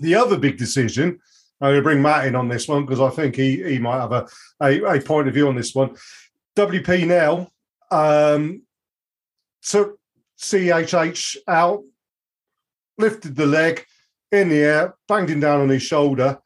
The 0.00 0.14
other 0.14 0.38
big 0.38 0.58
decision 0.58 1.20
I'm 1.60 1.68
going 1.70 1.76
to 1.76 1.82
bring 1.82 2.02
Matt 2.02 2.26
in 2.26 2.34
on 2.34 2.48
this 2.48 2.68
one 2.68 2.84
because 2.84 3.00
I 3.00 3.08
think 3.10 3.34
he 3.36 3.62
he 3.62 3.78
might 3.78 4.00
have 4.00 4.12
a, 4.12 4.26
a, 4.62 4.96
a, 4.96 5.00
point 5.00 5.28
of 5.28 5.34
view 5.34 5.48
on 5.48 5.56
this 5.56 5.74
one. 5.74 5.96
WP 6.54 7.06
Nel 7.06 7.50
um, 7.90 8.62
took 9.66 9.98
CHH 10.38 11.36
out 11.48 11.82
lifted 12.98 13.36
the 13.36 13.46
leg 13.46 13.84
in 14.32 14.48
the 14.48 14.58
air, 14.58 14.94
banged 15.08 15.30
him 15.30 15.40
down 15.40 15.60
on 15.60 15.68
his 15.68 15.82
shoulder. 15.82 16.38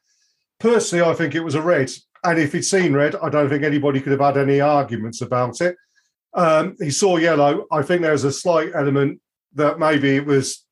Personally, 0.59 1.03
I 1.03 1.13
think 1.13 1.35
it 1.35 1.43
was 1.43 1.55
a 1.55 1.61
red. 1.61 1.91
And 2.23 2.39
if 2.39 2.53
he'd 2.53 2.63
seen 2.63 2.93
red, 2.93 3.15
I 3.15 3.29
don't 3.29 3.49
think 3.49 3.63
anybody 3.63 3.99
could 3.99 4.11
have 4.11 4.21
had 4.21 4.37
any 4.37 4.61
arguments 4.61 5.21
about 5.21 5.59
it. 5.61 5.75
Um, 6.33 6.75
he 6.79 6.91
saw 6.91 7.17
yellow. 7.17 7.65
I 7.71 7.81
think 7.81 8.01
there 8.01 8.11
was 8.11 8.23
a 8.23 8.31
slight 8.31 8.71
element 8.75 9.19
that 9.55 9.79
maybe 9.79 10.15
it 10.15 10.25
was 10.25 10.63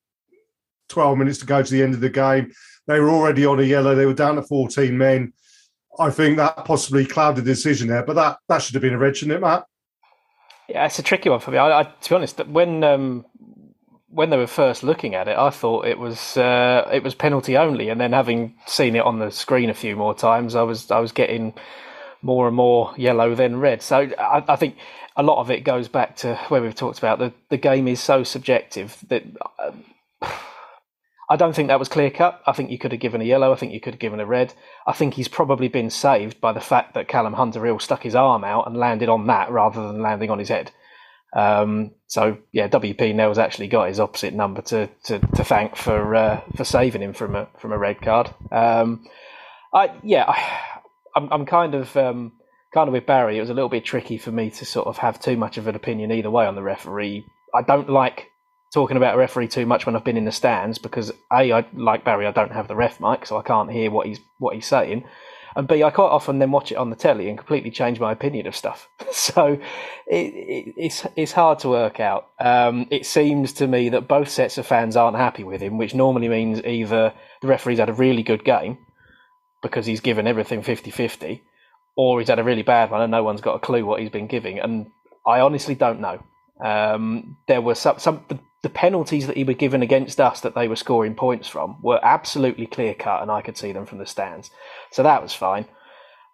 12 0.89 1.17
minutes 1.17 1.39
to 1.39 1.45
go 1.45 1.61
to 1.63 1.71
the 1.71 1.81
end 1.81 1.95
of 1.95 2.01
the 2.01 2.09
game. 2.09 2.51
They 2.87 2.99
were 2.99 3.09
already 3.09 3.45
on 3.45 3.59
a 3.59 3.63
yellow. 3.63 3.95
They 3.95 4.05
were 4.05 4.13
down 4.13 4.35
to 4.35 4.43
14 4.43 4.97
men. 4.97 5.33
I 5.97 6.11
think 6.11 6.37
that 6.37 6.63
possibly 6.65 7.05
clouded 7.05 7.43
the 7.43 7.51
decision 7.51 7.87
there, 7.87 8.03
but 8.03 8.15
that, 8.15 8.37
that 8.47 8.61
should 8.61 8.75
have 8.75 8.81
been 8.81 8.93
a 8.93 8.97
red, 8.97 9.17
shouldn't 9.17 9.37
it, 9.37 9.41
Matt? 9.41 9.65
Yeah, 10.69 10.85
it's 10.85 10.99
a 10.99 11.03
tricky 11.03 11.29
one 11.29 11.39
for 11.39 11.51
me. 11.51 11.57
I, 11.57 11.79
I 11.79 11.83
to 11.83 12.09
be 12.09 12.15
honest, 12.15 12.45
when 12.47 12.83
um, 12.83 13.25
when 14.09 14.29
they 14.29 14.37
were 14.37 14.47
first 14.47 14.83
looking 14.83 15.15
at 15.15 15.27
it, 15.27 15.37
I 15.37 15.49
thought 15.49 15.85
it 15.87 15.97
was 15.97 16.37
uh, 16.37 16.87
it 16.93 17.03
was 17.03 17.15
penalty 17.15 17.57
only, 17.57 17.89
and 17.89 17.99
then 17.99 18.13
having 18.13 18.55
seen 18.67 18.95
it 18.95 19.03
on 19.03 19.19
the 19.19 19.31
screen 19.31 19.69
a 19.69 19.73
few 19.73 19.95
more 19.95 20.13
times, 20.13 20.55
I 20.55 20.61
was 20.61 20.91
I 20.91 20.99
was 20.99 21.11
getting 21.11 21.53
more 22.21 22.47
and 22.47 22.55
more 22.55 22.93
yellow 22.97 23.33
than 23.33 23.59
red. 23.59 23.81
So 23.81 24.11
I, 24.19 24.43
I 24.47 24.55
think 24.57 24.77
a 25.15 25.23
lot 25.23 25.39
of 25.39 25.49
it 25.49 25.63
goes 25.63 25.87
back 25.87 26.17
to 26.17 26.35
where 26.49 26.61
we've 26.61 26.75
talked 26.75 26.99
about 26.99 27.17
the 27.17 27.33
the 27.49 27.57
game 27.57 27.87
is 27.87 27.99
so 27.99 28.23
subjective 28.23 28.97
that. 29.09 29.23
I 31.29 31.35
don't 31.35 31.55
think 31.55 31.67
that 31.67 31.79
was 31.79 31.87
clear 31.87 32.09
cut. 32.09 32.41
I 32.47 32.53
think 32.53 32.71
you 32.71 32.79
could 32.79 32.91
have 32.91 33.01
given 33.01 33.21
a 33.21 33.25
yellow. 33.25 33.53
I 33.53 33.55
think 33.55 33.71
you 33.71 33.79
could 33.79 33.93
have 33.93 33.99
given 33.99 34.19
a 34.19 34.25
red. 34.25 34.53
I 34.87 34.93
think 34.93 35.13
he's 35.13 35.27
probably 35.27 35.67
been 35.67 35.91
saved 35.91 36.41
by 36.41 36.53
the 36.53 36.59
fact 36.59 36.95
that 36.95 37.07
Callum 37.07 37.33
Hunter-Hill 37.33 37.79
stuck 37.79 38.01
his 38.01 38.15
arm 38.15 38.43
out 38.43 38.65
and 38.65 38.75
landed 38.75 39.09
on 39.09 39.27
that 39.27 39.51
rather 39.51 39.85
than 39.85 40.01
landing 40.01 40.31
on 40.31 40.39
his 40.39 40.49
head. 40.49 40.71
Um, 41.35 41.91
so 42.07 42.39
yeah, 42.51 42.67
WP 42.67 43.13
Nel's 43.13 43.37
actually 43.37 43.67
got 43.67 43.89
his 43.89 43.99
opposite 43.99 44.33
number 44.33 44.61
to 44.63 44.89
to, 45.03 45.19
to 45.19 45.43
thank 45.43 45.75
for 45.75 46.15
uh, 46.15 46.41
for 46.55 46.63
saving 46.63 47.03
him 47.03 47.13
from 47.13 47.35
a 47.35 47.47
from 47.59 47.71
a 47.71 47.77
red 47.77 48.01
card. 48.01 48.33
Um, 48.51 49.05
I 49.71 49.91
yeah, 50.01 50.25
I, 50.27 50.81
I'm 51.15 51.31
I'm 51.31 51.45
kind 51.45 51.75
of 51.75 51.95
um, 51.95 52.31
kind 52.73 52.87
of 52.87 52.93
with 52.93 53.05
Barry. 53.05 53.37
It 53.37 53.41
was 53.41 53.51
a 53.51 53.53
little 53.53 53.69
bit 53.69 53.85
tricky 53.85 54.17
for 54.17 54.31
me 54.31 54.49
to 54.49 54.65
sort 54.65 54.87
of 54.87 54.97
have 54.97 55.19
too 55.19 55.37
much 55.37 55.59
of 55.59 55.67
an 55.67 55.75
opinion 55.75 56.11
either 56.11 56.31
way 56.31 56.47
on 56.47 56.55
the 56.55 56.63
referee. 56.63 57.23
I 57.53 57.61
don't 57.61 57.89
like 57.89 58.28
talking 58.73 58.97
about 58.97 59.15
a 59.15 59.17
referee 59.17 59.47
too 59.47 59.65
much 59.65 59.85
when 59.85 59.95
I've 59.95 60.03
been 60.03 60.17
in 60.17 60.25
the 60.25 60.31
stands 60.31 60.77
because 60.77 61.11
a 61.31 61.51
I 61.51 61.65
like 61.73 62.03
Barry 62.03 62.27
I 62.27 62.31
don't 62.31 62.51
have 62.51 62.67
the 62.67 62.75
ref 62.75 62.99
mic 62.99 63.25
so 63.25 63.37
I 63.37 63.41
can't 63.41 63.71
hear 63.71 63.89
what 63.91 64.07
he's 64.07 64.19
what 64.37 64.55
he's 64.55 64.67
saying. 64.67 65.05
And 65.55 65.67
b 65.67 65.81
I 65.83 65.89
quite 65.89 66.09
often 66.09 66.39
then 66.39 66.51
watch 66.51 66.71
it 66.71 66.75
on 66.75 66.91
the 66.91 66.95
telly 66.95 67.27
and 67.27 67.37
completely 67.37 67.71
change 67.71 67.99
my 67.99 68.11
opinion 68.11 68.47
of 68.47 68.55
stuff. 68.55 68.87
So 69.11 69.59
it, 70.07 70.33
it, 70.33 70.73
it's 70.77 71.05
it's 71.15 71.31
hard 71.31 71.59
to 71.59 71.69
work 71.69 71.99
out. 71.99 72.29
Um, 72.39 72.87
it 72.89 73.05
seems 73.05 73.53
to 73.53 73.67
me 73.67 73.89
that 73.89 74.07
both 74.07 74.29
sets 74.29 74.57
of 74.57 74.65
fans 74.65 74.95
aren't 74.95 75.17
happy 75.17 75.43
with 75.43 75.61
him 75.61 75.77
which 75.77 75.93
normally 75.93 76.29
means 76.29 76.63
either 76.63 77.13
the 77.41 77.47
referee's 77.47 77.79
had 77.79 77.89
a 77.89 77.93
really 77.93 78.23
good 78.23 78.43
game 78.43 78.77
because 79.61 79.85
he's 79.85 79.99
given 79.99 80.25
everything 80.25 80.61
50-50 80.61 81.41
or 81.97 82.19
he's 82.19 82.29
had 82.29 82.39
a 82.39 82.43
really 82.43 82.61
bad 82.61 82.91
one 82.91 83.01
and 83.01 83.11
no 83.11 83.23
one's 83.23 83.41
got 83.41 83.55
a 83.55 83.59
clue 83.59 83.85
what 83.85 83.99
he's 83.99 84.09
been 84.09 84.27
giving. 84.27 84.59
And 84.59 84.89
I 85.27 85.41
honestly 85.41 85.75
don't 85.75 85.99
know. 85.99 86.23
Um, 86.63 87.37
there 87.47 87.61
were 87.61 87.75
some, 87.75 87.99
some 87.99 88.23
the, 88.29 88.39
the 88.61 88.69
penalties 88.69 89.27
that 89.27 89.37
he 89.37 89.43
was 89.43 89.55
given 89.55 89.81
against 89.81 90.19
us 90.19 90.41
that 90.41 90.55
they 90.55 90.67
were 90.67 90.75
scoring 90.75 91.15
points 91.15 91.47
from 91.47 91.77
were 91.81 91.99
absolutely 92.03 92.67
clear 92.67 92.93
cut, 92.93 93.21
and 93.21 93.31
I 93.31 93.41
could 93.41 93.57
see 93.57 93.71
them 93.71 93.85
from 93.85 93.99
the 93.99 94.05
stands. 94.05 94.49
So 94.91 95.03
that 95.03 95.21
was 95.21 95.33
fine. 95.33 95.65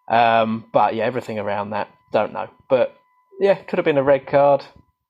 Um, 0.07 0.65
but 0.71 0.95
yeah, 0.95 1.05
everything 1.05 1.39
around 1.39 1.71
that, 1.71 1.89
don't 2.11 2.33
know. 2.33 2.49
But 2.69 2.95
yeah, 3.39 3.55
could 3.55 3.77
have 3.77 3.85
been 3.85 3.97
a 3.97 4.03
red 4.03 4.25
card. 4.25 4.65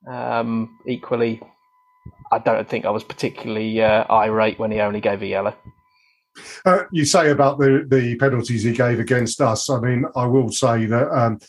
Um, 0.08 0.78
equally, 0.86 1.42
I 2.32 2.40
don't 2.40 2.68
think 2.68 2.86
I 2.86 2.90
was 2.90 3.04
particularly 3.04 3.82
uh, 3.82 4.06
irate 4.10 4.60
when 4.60 4.72
he 4.72 4.80
only 4.80 5.02
gave 5.02 5.22
a 5.22 5.28
yellow. 5.28 5.56
Uh, 6.66 6.84
you 6.92 7.06
say 7.06 7.32
about 7.32 7.60
the, 7.60 7.86
the 7.90 8.16
penalties 8.18 8.64
he 8.64 8.74
gave 8.74 9.00
against 9.00 9.40
us. 9.40 9.70
I 9.70 9.80
mean, 9.80 10.06
I 10.16 10.26
will 10.26 10.52
say 10.52 10.86
that 10.86 11.10
um, 11.18 11.40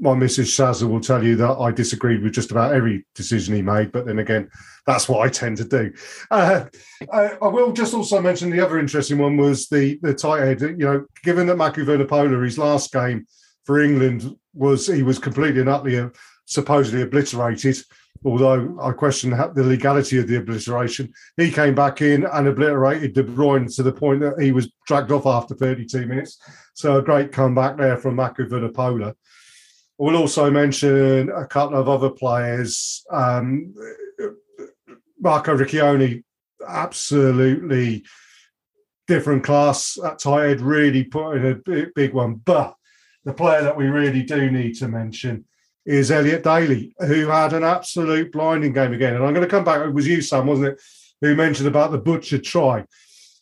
my 0.00 0.10
Mrs. 0.10 0.46
Shazza 0.46 0.88
will 0.88 1.00
tell 1.00 1.24
you 1.24 1.36
that 1.36 1.58
I 1.58 1.70
disagreed 1.70 2.22
with 2.22 2.34
just 2.34 2.50
about 2.50 2.74
every 2.74 3.06
decision 3.14 3.54
he 3.54 3.62
made, 3.62 3.90
but 3.90 4.06
then 4.06 4.18
again, 4.18 4.50
that's 4.86 5.08
what 5.08 5.26
I 5.26 5.30
tend 5.30 5.56
to 5.58 5.64
do. 5.64 5.92
Uh, 6.30 6.66
I, 7.12 7.36
I, 7.40 7.48
will 7.48 7.72
just 7.72 7.94
also 7.94 8.20
mention 8.20 8.50
the 8.50 8.64
other 8.64 8.78
interesting 8.78 9.18
one 9.18 9.36
was 9.36 9.68
the 9.68 9.98
the 10.02 10.12
tight 10.12 10.40
head. 10.40 10.60
You 10.60 10.76
know, 10.76 11.06
given 11.24 11.46
that 11.46 11.56
Mako 11.56 11.84
Vunipola, 11.84 12.44
his 12.44 12.58
last 12.58 12.92
game 12.92 13.26
for 13.64 13.80
England 13.80 14.36
was 14.54 14.86
he 14.86 15.02
was 15.02 15.18
completely 15.18 15.60
and 15.60 15.70
utterly 15.70 15.98
uh, 15.98 16.10
supposedly 16.44 17.02
obliterated. 17.02 17.78
Although 18.24 18.78
I 18.80 18.92
question 18.92 19.30
the 19.30 19.64
legality 19.64 20.18
of 20.18 20.28
the 20.28 20.36
obliteration, 20.36 21.12
he 21.36 21.50
came 21.50 21.74
back 21.74 22.02
in 22.02 22.24
and 22.24 22.46
obliterated 22.46 23.14
De 23.14 23.24
Bruyne 23.24 23.74
to 23.74 23.82
the 23.82 23.90
point 23.90 24.20
that 24.20 24.40
he 24.40 24.52
was 24.52 24.72
dragged 24.86 25.10
off 25.10 25.26
after 25.26 25.56
32 25.56 26.06
minutes. 26.06 26.38
So 26.74 26.98
a 26.98 27.02
great 27.02 27.32
comeback 27.32 27.76
there 27.78 27.96
from 27.96 28.14
Mako 28.14 28.44
Vunipola. 30.02 30.12
We'll 30.12 30.20
also 30.20 30.50
mention 30.50 31.30
a 31.30 31.46
couple 31.46 31.78
of 31.78 31.88
other 31.88 32.10
players. 32.10 33.04
Um, 33.10 33.74
Marco 35.20 35.56
Riccioni, 35.56 36.24
absolutely 36.66 38.04
different 39.06 39.44
class 39.44 39.98
at 40.04 40.18
tight 40.18 40.48
head, 40.48 40.60
really 40.60 41.04
put 41.04 41.36
in 41.36 41.46
a 41.46 41.54
big, 41.54 41.94
big 41.94 42.14
one. 42.14 42.34
But 42.34 42.74
the 43.24 43.32
player 43.32 43.62
that 43.62 43.76
we 43.76 43.86
really 43.86 44.22
do 44.22 44.50
need 44.50 44.74
to 44.76 44.88
mention 44.88 45.44
is 45.84 46.10
Elliot 46.10 46.44
Daly, 46.44 46.94
who 46.98 47.28
had 47.28 47.52
an 47.52 47.64
absolute 47.64 48.32
blinding 48.32 48.72
game 48.72 48.92
again. 48.92 49.14
And 49.14 49.24
I'm 49.24 49.34
going 49.34 49.46
to 49.46 49.50
come 49.50 49.64
back. 49.64 49.80
It 49.80 49.94
was 49.94 50.06
you, 50.06 50.22
Sam, 50.22 50.46
wasn't 50.46 50.68
it, 50.68 50.82
who 51.20 51.34
mentioned 51.34 51.68
about 51.68 51.90
the 51.90 51.98
butcher 51.98 52.38
try. 52.38 52.84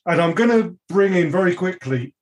And 0.06 0.20
I'm 0.20 0.32
going 0.32 0.50
to 0.50 0.78
bring 0.88 1.14
in 1.14 1.30
very 1.30 1.54
quickly 1.54 2.14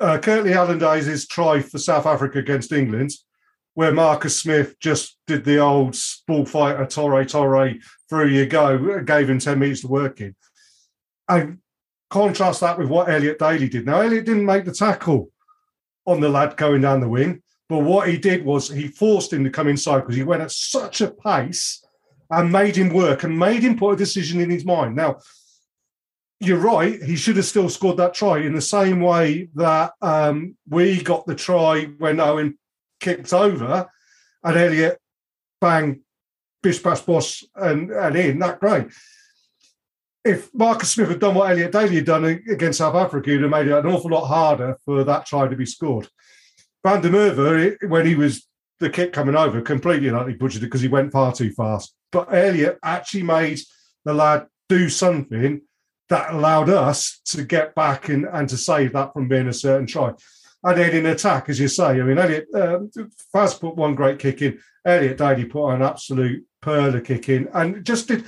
uh, 0.00 0.18
Kurt-Lee 0.18 0.52
Arendse's 0.52 1.26
try 1.26 1.60
for 1.60 1.78
South 1.78 2.06
Africa 2.06 2.38
against 2.38 2.72
England 2.72 3.10
where 3.78 3.92
Marcus 3.92 4.40
Smith 4.40 4.74
just 4.80 5.18
did 5.28 5.44
the 5.44 5.58
old 5.58 5.96
bullfighter, 6.26 6.84
Torre 6.86 7.24
Torre, 7.24 7.74
through 8.10 8.26
you 8.26 8.44
go, 8.44 9.00
gave 9.04 9.30
him 9.30 9.38
10 9.38 9.56
minutes 9.56 9.82
to 9.82 9.86
work 9.86 10.20
in. 10.20 10.34
And 11.28 11.58
contrast 12.10 12.58
that 12.62 12.76
with 12.76 12.88
what 12.88 13.08
Elliot 13.08 13.38
Daly 13.38 13.68
did. 13.68 13.86
Now, 13.86 14.00
Elliot 14.00 14.26
didn't 14.26 14.46
make 14.46 14.64
the 14.64 14.72
tackle 14.72 15.30
on 16.06 16.20
the 16.20 16.28
lad 16.28 16.56
going 16.56 16.80
down 16.80 16.98
the 16.98 17.08
wing, 17.08 17.40
but 17.68 17.84
what 17.84 18.08
he 18.08 18.18
did 18.18 18.44
was 18.44 18.68
he 18.68 18.88
forced 18.88 19.32
him 19.32 19.44
to 19.44 19.50
come 19.50 19.68
inside 19.68 20.00
because 20.00 20.16
he 20.16 20.24
went 20.24 20.42
at 20.42 20.50
such 20.50 21.00
a 21.00 21.12
pace 21.12 21.80
and 22.30 22.50
made 22.50 22.74
him 22.74 22.88
work 22.88 23.22
and 23.22 23.38
made 23.38 23.62
him 23.62 23.78
put 23.78 23.92
a 23.92 23.96
decision 23.96 24.40
in 24.40 24.50
his 24.50 24.64
mind. 24.64 24.96
Now, 24.96 25.20
you're 26.40 26.58
right. 26.58 27.00
He 27.00 27.14
should 27.14 27.36
have 27.36 27.44
still 27.44 27.68
scored 27.68 27.98
that 27.98 28.12
try 28.12 28.38
in 28.38 28.56
the 28.56 28.60
same 28.60 28.98
way 29.00 29.50
that 29.54 29.92
um, 30.02 30.56
we 30.68 31.00
got 31.00 31.26
the 31.26 31.36
try 31.36 31.84
when 31.84 32.18
Owen 32.18 32.58
kicked 33.00 33.32
over, 33.32 33.88
and 34.44 34.56
Elliot 34.56 34.98
bang, 35.60 36.00
bish 36.62 36.82
bash 36.82 37.00
boss 37.00 37.44
and, 37.54 37.90
and 37.90 38.16
in, 38.16 38.38
that 38.38 38.60
great. 38.60 38.86
If 40.24 40.52
Marcus 40.54 40.92
Smith 40.92 41.08
had 41.08 41.20
done 41.20 41.34
what 41.34 41.50
Elliot 41.50 41.72
Daly 41.72 41.96
had 41.96 42.04
done 42.04 42.24
against 42.24 42.78
South 42.78 42.94
Africa, 42.94 43.30
he'd 43.30 43.40
have 43.40 43.50
made 43.50 43.68
it 43.68 43.72
an 43.72 43.86
awful 43.86 44.10
lot 44.10 44.26
harder 44.26 44.76
for 44.84 45.04
that 45.04 45.26
try 45.26 45.48
to 45.48 45.56
be 45.56 45.66
scored. 45.66 46.08
Van 46.84 47.00
der 47.00 47.10
Merwe, 47.10 47.88
when 47.88 48.06
he 48.06 48.14
was 48.14 48.46
the 48.80 48.90
kick 48.90 49.12
coming 49.12 49.36
over, 49.36 49.60
completely 49.60 50.08
and 50.08 50.38
butchered 50.38 50.62
it 50.62 50.66
because 50.66 50.80
he 50.80 50.88
went 50.88 51.12
far 51.12 51.32
too 51.32 51.50
fast. 51.52 51.94
But 52.12 52.32
Elliot 52.32 52.78
actually 52.82 53.22
made 53.22 53.60
the 54.04 54.14
lad 54.14 54.46
do 54.68 54.88
something 54.88 55.62
that 56.08 56.32
allowed 56.32 56.70
us 56.70 57.20
to 57.26 57.42
get 57.42 57.74
back 57.74 58.08
and, 58.08 58.26
and 58.32 58.48
to 58.48 58.56
save 58.56 58.92
that 58.92 59.12
from 59.12 59.28
being 59.28 59.48
a 59.48 59.52
certain 59.52 59.86
try 59.86 60.12
and 60.64 60.78
then 60.78 60.94
in 60.94 61.06
attack, 61.06 61.48
as 61.48 61.60
you 61.60 61.68
say, 61.68 62.00
I 62.00 62.02
mean, 62.02 62.18
Elliot 62.18 62.48
um, 62.54 62.90
Faz 63.34 63.58
put 63.58 63.76
one 63.76 63.94
great 63.94 64.18
kick 64.18 64.42
in. 64.42 64.58
Elliot 64.84 65.18
Daly 65.18 65.44
put 65.44 65.70
an 65.70 65.82
absolute 65.82 66.44
perler 66.62 67.04
kick 67.04 67.28
in, 67.28 67.48
and 67.54 67.84
just 67.84 68.08
did 68.08 68.24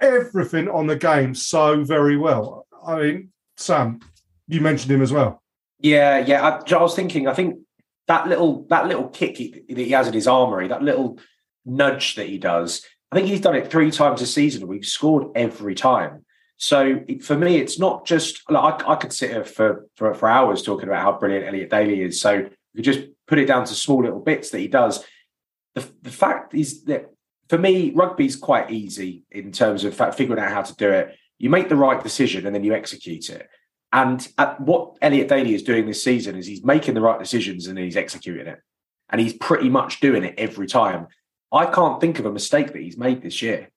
everything 0.00 0.68
on 0.68 0.86
the 0.86 0.96
game 0.96 1.34
so 1.34 1.82
very 1.84 2.16
well. 2.16 2.66
I 2.86 2.96
mean, 3.00 3.32
Sam, 3.56 4.00
you 4.48 4.60
mentioned 4.60 4.92
him 4.92 5.02
as 5.02 5.12
well. 5.12 5.42
Yeah, 5.78 6.18
yeah. 6.18 6.42
I, 6.42 6.74
I 6.74 6.82
was 6.82 6.94
thinking. 6.94 7.26
I 7.26 7.34
think 7.34 7.58
that 8.06 8.28
little 8.28 8.66
that 8.68 8.86
little 8.86 9.08
kick 9.08 9.36
he, 9.36 9.64
that 9.68 9.78
he 9.78 9.90
has 9.90 10.06
in 10.06 10.14
his 10.14 10.26
armory, 10.28 10.68
that 10.68 10.82
little 10.82 11.18
nudge 11.64 12.14
that 12.16 12.28
he 12.28 12.38
does. 12.38 12.84
I 13.10 13.16
think 13.16 13.28
he's 13.28 13.40
done 13.40 13.56
it 13.56 13.70
three 13.70 13.90
times 13.90 14.22
a 14.22 14.26
season. 14.26 14.66
We've 14.66 14.86
scored 14.86 15.32
every 15.34 15.74
time. 15.74 16.24
So 16.62 17.00
for 17.20 17.36
me, 17.36 17.56
it's 17.56 17.80
not 17.80 18.06
just 18.06 18.48
like 18.48 18.84
I, 18.84 18.92
I 18.92 18.94
could 18.94 19.12
sit 19.12 19.32
here 19.32 19.44
for, 19.44 19.88
for, 19.96 20.14
for 20.14 20.28
hours 20.28 20.62
talking 20.62 20.88
about 20.88 21.02
how 21.02 21.18
brilliant 21.18 21.44
Elliot 21.44 21.70
Daly 21.70 22.02
is. 22.02 22.20
So 22.20 22.48
you 22.72 22.82
just 22.84 23.00
put 23.26 23.40
it 23.40 23.46
down 23.46 23.64
to 23.64 23.74
small 23.74 24.04
little 24.04 24.20
bits 24.20 24.50
that 24.50 24.60
he 24.60 24.68
does. 24.68 25.04
The, 25.74 25.84
the 26.02 26.12
fact 26.12 26.54
is 26.54 26.84
that 26.84 27.06
for 27.48 27.58
me, 27.58 27.90
rugby 27.90 28.26
is 28.26 28.36
quite 28.36 28.70
easy 28.70 29.24
in 29.32 29.50
terms 29.50 29.82
of 29.82 29.96
figuring 30.14 30.40
out 30.40 30.52
how 30.52 30.62
to 30.62 30.76
do 30.76 30.88
it. 30.88 31.16
You 31.40 31.50
make 31.50 31.68
the 31.68 31.74
right 31.74 32.00
decision 32.00 32.46
and 32.46 32.54
then 32.54 32.62
you 32.62 32.74
execute 32.74 33.28
it. 33.28 33.48
And 33.92 34.24
what 34.58 34.98
Elliot 35.02 35.26
Daly 35.26 35.56
is 35.56 35.64
doing 35.64 35.86
this 35.86 36.04
season 36.04 36.36
is 36.36 36.46
he's 36.46 36.62
making 36.62 36.94
the 36.94 37.00
right 37.00 37.18
decisions 37.18 37.66
and 37.66 37.76
he's 37.76 37.96
executing 37.96 38.46
it. 38.46 38.60
And 39.10 39.20
he's 39.20 39.34
pretty 39.34 39.68
much 39.68 39.98
doing 39.98 40.22
it 40.22 40.36
every 40.38 40.68
time. 40.68 41.08
I 41.50 41.66
can't 41.66 42.00
think 42.00 42.20
of 42.20 42.26
a 42.26 42.32
mistake 42.32 42.72
that 42.72 42.82
he's 42.82 42.96
made 42.96 43.20
this 43.20 43.42
year. 43.42 43.68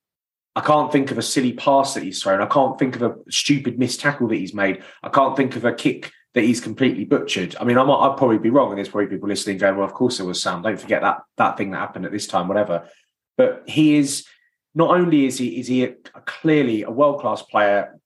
I 0.56 0.62
can't 0.62 0.90
think 0.90 1.10
of 1.10 1.18
a 1.18 1.22
silly 1.22 1.52
pass 1.52 1.92
that 1.94 2.02
he's 2.02 2.22
thrown. 2.22 2.40
I 2.40 2.46
can't 2.46 2.78
think 2.78 2.96
of 2.96 3.02
a 3.02 3.14
stupid 3.30 3.78
missed 3.78 4.00
tackle 4.00 4.26
that 4.28 4.36
he's 4.36 4.54
made. 4.54 4.82
I 5.02 5.10
can't 5.10 5.36
think 5.36 5.54
of 5.54 5.66
a 5.66 5.72
kick 5.72 6.10
that 6.32 6.44
he's 6.44 6.62
completely 6.62 7.04
butchered. 7.04 7.54
I 7.60 7.64
mean, 7.64 7.76
I 7.76 7.84
might, 7.84 7.98
I'd 7.98 8.16
probably 8.16 8.38
be 8.38 8.50
wrong, 8.50 8.70
and 8.70 8.78
there's 8.78 8.88
probably 8.88 9.08
people 9.08 9.28
listening 9.28 9.58
going, 9.58 9.76
"Well, 9.76 9.86
of 9.86 9.92
course 9.92 10.16
there 10.16 10.26
was 10.26 10.42
Sam. 10.42 10.62
Don't 10.62 10.80
forget 10.80 11.02
that 11.02 11.18
that 11.36 11.58
thing 11.58 11.70
that 11.70 11.78
happened 11.78 12.06
at 12.06 12.12
this 12.12 12.26
time, 12.26 12.48
whatever." 12.48 12.88
But 13.36 13.64
he 13.66 13.96
is 13.96 14.26
not 14.74 14.90
only 14.90 15.26
is 15.26 15.38
he 15.38 15.60
is 15.60 15.66
he 15.66 15.84
a, 15.84 15.94
a 16.14 16.20
clearly 16.22 16.82
a 16.82 16.90
world 16.90 17.20
class 17.20 17.42
player 17.42 17.98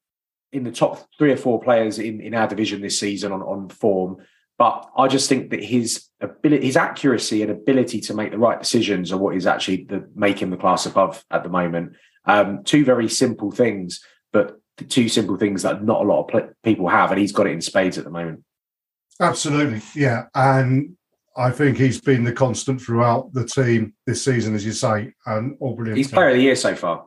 in 0.52 0.64
the 0.64 0.72
top 0.72 1.08
three 1.18 1.30
or 1.30 1.36
four 1.36 1.60
players 1.60 2.00
in, 2.00 2.20
in 2.20 2.34
our 2.34 2.48
division 2.48 2.80
this 2.80 2.98
season 2.98 3.30
on, 3.30 3.42
on 3.42 3.68
form. 3.68 4.16
But 4.58 4.90
I 4.96 5.08
just 5.08 5.28
think 5.28 5.50
that 5.50 5.62
his 5.62 6.08
ability, 6.20 6.66
his 6.66 6.76
accuracy 6.76 7.42
and 7.42 7.50
ability 7.50 8.00
to 8.02 8.14
make 8.14 8.32
the 8.32 8.38
right 8.38 8.58
decisions 8.58 9.12
are 9.12 9.16
what 9.16 9.36
is 9.36 9.46
actually 9.46 9.84
the, 9.84 10.08
making 10.14 10.50
the 10.50 10.56
class 10.56 10.86
above 10.86 11.24
at 11.30 11.44
the 11.44 11.48
moment. 11.48 11.94
Um, 12.26 12.62
two 12.64 12.84
very 12.84 13.08
simple 13.08 13.50
things, 13.50 14.00
but 14.32 14.60
two 14.88 15.08
simple 15.08 15.36
things 15.36 15.62
that 15.62 15.84
not 15.84 16.02
a 16.02 16.04
lot 16.04 16.32
of 16.32 16.50
people 16.62 16.88
have, 16.88 17.10
and 17.10 17.20
he's 17.20 17.32
got 17.32 17.46
it 17.46 17.52
in 17.52 17.60
spades 17.60 17.98
at 17.98 18.04
the 18.04 18.10
moment. 18.10 18.44
Absolutely, 19.20 19.82
yeah, 19.94 20.26
and 20.34 20.96
I 21.36 21.50
think 21.50 21.78
he's 21.78 22.00
been 22.00 22.24
the 22.24 22.32
constant 22.32 22.80
throughout 22.80 23.32
the 23.32 23.44
team 23.44 23.94
this 24.06 24.24
season, 24.24 24.54
as 24.54 24.64
you 24.64 24.72
say, 24.72 25.12
and 25.26 25.56
all 25.60 25.74
brilliant. 25.74 25.98
He's 25.98 26.10
player 26.10 26.30
of 26.30 26.36
the 26.36 26.42
year 26.42 26.56
so 26.56 26.74
far. 26.74 27.06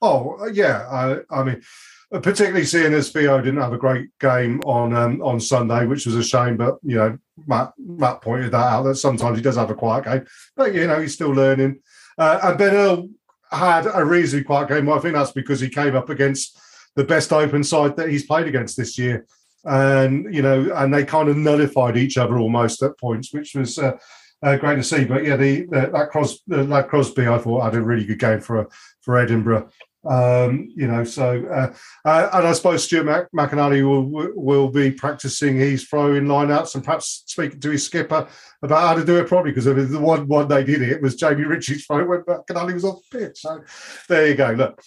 Oh 0.00 0.48
yeah, 0.52 0.86
I, 0.90 1.40
I 1.40 1.42
mean, 1.42 1.62
particularly 2.10 2.64
seeing 2.64 2.94
as 2.94 3.10
Theo 3.10 3.40
didn't 3.40 3.60
have 3.60 3.72
a 3.72 3.78
great 3.78 4.08
game 4.20 4.60
on 4.60 4.94
um, 4.94 5.20
on 5.22 5.40
Sunday, 5.40 5.86
which 5.86 6.06
was 6.06 6.14
a 6.14 6.22
shame. 6.22 6.56
But 6.56 6.76
you 6.82 6.96
know, 6.96 7.18
Matt 7.46 7.72
Matt 7.78 8.22
pointed 8.22 8.52
that 8.52 8.72
out 8.72 8.82
that 8.84 8.96
sometimes 8.96 9.36
he 9.36 9.42
does 9.42 9.56
have 9.56 9.70
a 9.70 9.74
quiet 9.74 10.04
game, 10.04 10.26
but 10.56 10.74
you 10.74 10.86
know 10.86 11.00
he's 11.00 11.14
still 11.14 11.30
learning. 11.30 11.80
Uh, 12.16 12.40
and 12.42 12.58
Ben 12.58 12.74
Earl 12.74 13.08
had 13.50 13.86
a 13.92 14.04
reasonably 14.04 14.44
quiet 14.44 14.68
game. 14.68 14.90
I 14.90 14.98
think 14.98 15.14
that's 15.14 15.32
because 15.32 15.60
he 15.60 15.68
came 15.68 15.96
up 15.96 16.10
against 16.10 16.58
the 16.96 17.04
best 17.04 17.32
open 17.32 17.64
side 17.64 17.96
that 17.96 18.08
he's 18.08 18.26
played 18.26 18.46
against 18.46 18.76
this 18.76 18.98
year, 18.98 19.26
and 19.64 20.32
you 20.34 20.42
know, 20.42 20.70
and 20.74 20.92
they 20.92 21.04
kind 21.04 21.28
of 21.28 21.36
nullified 21.36 21.96
each 21.96 22.16
other 22.16 22.38
almost 22.38 22.82
at 22.82 22.98
points, 22.98 23.32
which 23.32 23.54
was. 23.54 23.78
Uh, 23.78 23.96
uh, 24.40 24.56
great 24.56 24.76
to 24.76 24.84
see, 24.84 25.04
but 25.04 25.24
yeah, 25.24 25.34
the, 25.34 25.62
the 25.62 25.90
that 25.92 26.10
Crosbie, 26.12 26.42
that 26.46 26.88
Crosbie, 26.88 27.26
I 27.26 27.38
thought 27.38 27.64
had 27.64 27.74
a 27.74 27.82
really 27.82 28.04
good 28.04 28.20
game 28.20 28.40
for 28.40 28.68
for 29.00 29.18
Edinburgh. 29.18 29.68
Um, 30.08 30.68
you 30.76 30.86
know, 30.86 31.02
so 31.02 31.44
uh, 31.46 31.74
uh, 32.08 32.28
and 32.32 32.46
I 32.46 32.52
suppose 32.52 32.84
Stuart 32.84 33.04
Mac- 33.04 33.32
McInally 33.32 33.82
will 33.82 34.32
will 34.34 34.68
be 34.68 34.92
practicing 34.92 35.56
his 35.56 35.84
throwing 35.84 36.24
lineouts 36.24 36.74
and 36.74 36.84
perhaps 36.84 37.24
speaking 37.26 37.60
to 37.60 37.70
his 37.70 37.84
skipper 37.84 38.28
about 38.62 38.80
how 38.80 38.94
to 38.94 39.04
do 39.04 39.18
it 39.18 39.26
properly 39.26 39.50
because 39.50 39.64
the 39.64 39.98
one 39.98 40.28
one 40.28 40.46
they 40.46 40.62
did 40.62 40.82
it 40.82 41.02
was 41.02 41.16
Jamie 41.16 41.44
Ritchie's 41.44 41.84
throw 41.84 42.06
when 42.06 42.22
McInally 42.22 42.74
was 42.74 42.84
off 42.84 43.00
the 43.10 43.18
pitch. 43.18 43.40
So 43.40 43.62
there 44.08 44.28
you 44.28 44.34
go. 44.36 44.52
Look, 44.52 44.80